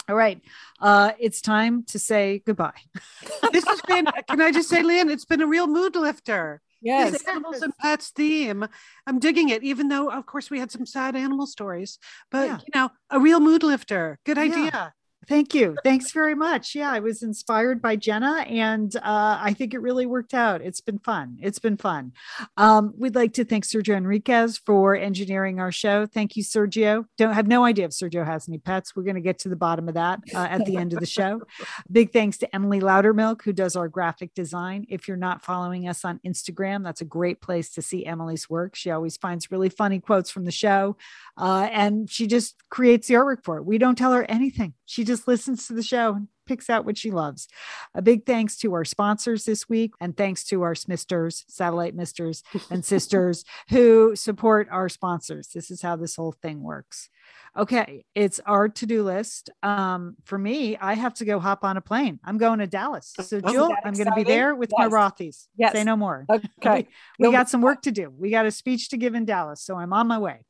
[0.08, 0.40] All right.
[0.80, 2.80] Uh, it's time to say goodbye.
[3.52, 6.60] This has been, can I just say, Lynn, it's been a real mood lifter.
[6.82, 7.12] yes.
[7.12, 8.66] This animals and pets theme.
[9.06, 11.98] I'm digging it, even though, of course, we had some sad animal stories,
[12.30, 12.58] but Yeah.
[12.58, 14.18] you know, a real mood lifter.
[14.26, 14.90] Good Yeah.
[15.28, 15.76] Thank you.
[15.82, 16.74] Thanks very much.
[16.74, 20.60] Yeah, I was inspired by Jenna and uh, I think it really worked out.
[20.60, 21.38] It's been fun.
[21.40, 22.12] It's been fun.
[22.56, 26.06] Um, we'd like to thank Sergio Enriquez for engineering our show.
[26.06, 27.06] Thank you, Sergio.
[27.16, 28.94] Don't have no idea if Sergio has any pets.
[28.94, 31.06] We're going to get to the bottom of that uh, at the end of the
[31.06, 31.42] show.
[31.92, 34.86] Big thanks to Emily Loudermilk, who does our graphic design.
[34.88, 38.74] If you're not following us on Instagram, that's a great place to see Emily's work.
[38.74, 40.96] She always finds really funny quotes from the show
[41.36, 43.64] uh, and she just creates the artwork for it.
[43.64, 44.74] We don't tell her anything.
[44.86, 47.48] She just listens to the show and picks out what she loves.
[47.94, 52.42] A big thanks to our sponsors this week, and thanks to our Smisters, satellite misters,
[52.70, 55.48] and sisters who support our sponsors.
[55.48, 57.08] This is how this whole thing works.
[57.56, 59.48] Okay, it's our to-do list.
[59.62, 62.18] Um, for me, I have to go hop on a plane.
[62.24, 63.14] I'm going to Dallas.
[63.20, 65.46] So, Oh, Jill, I'm going to be there with my Rothies.
[65.56, 65.72] Yes.
[65.72, 66.26] Say no more.
[66.58, 66.88] Okay.
[67.18, 68.12] We You'll- got some work to do.
[68.16, 70.44] We got a speech to give in Dallas, so I'm on my way.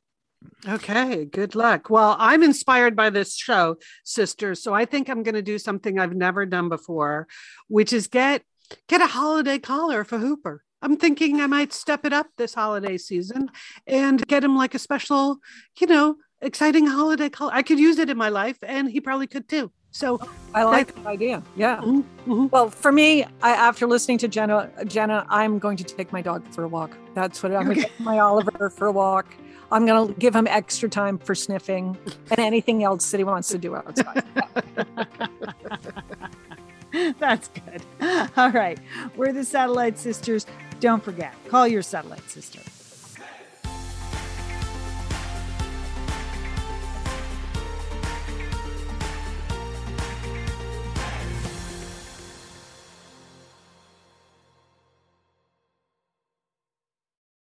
[0.67, 1.89] Okay, good luck.
[1.89, 4.61] Well, I'm inspired by this show, sisters.
[4.61, 7.27] So I think I'm going to do something I've never done before,
[7.67, 8.43] which is get
[8.87, 10.63] get a holiday collar for Hooper.
[10.81, 13.49] I'm thinking I might step it up this holiday season
[13.87, 15.37] and get him like a special,
[15.79, 17.51] you know, exciting holiday collar.
[17.53, 19.71] I could use it in my life, and he probably could too.
[19.91, 20.19] So,
[20.53, 21.41] I like that idea.
[21.55, 21.77] Yeah.
[21.77, 22.51] mhm, mhm.
[22.51, 26.45] Well, for me, I, after listening to Jenna, Jenna, I'm going to take my dog
[26.53, 26.97] for a walk.
[27.13, 29.25] That's what I'm going to take my Oliver for a walk.
[29.71, 31.97] I'm going to give him extra time for sniffing
[32.31, 34.23] and anything else that he wants to do outside.
[37.19, 37.81] That's good.
[38.37, 38.79] All right.
[39.15, 40.45] We're the Satellite Sisters.
[40.79, 42.59] Don't forget, call your Satellite Sister.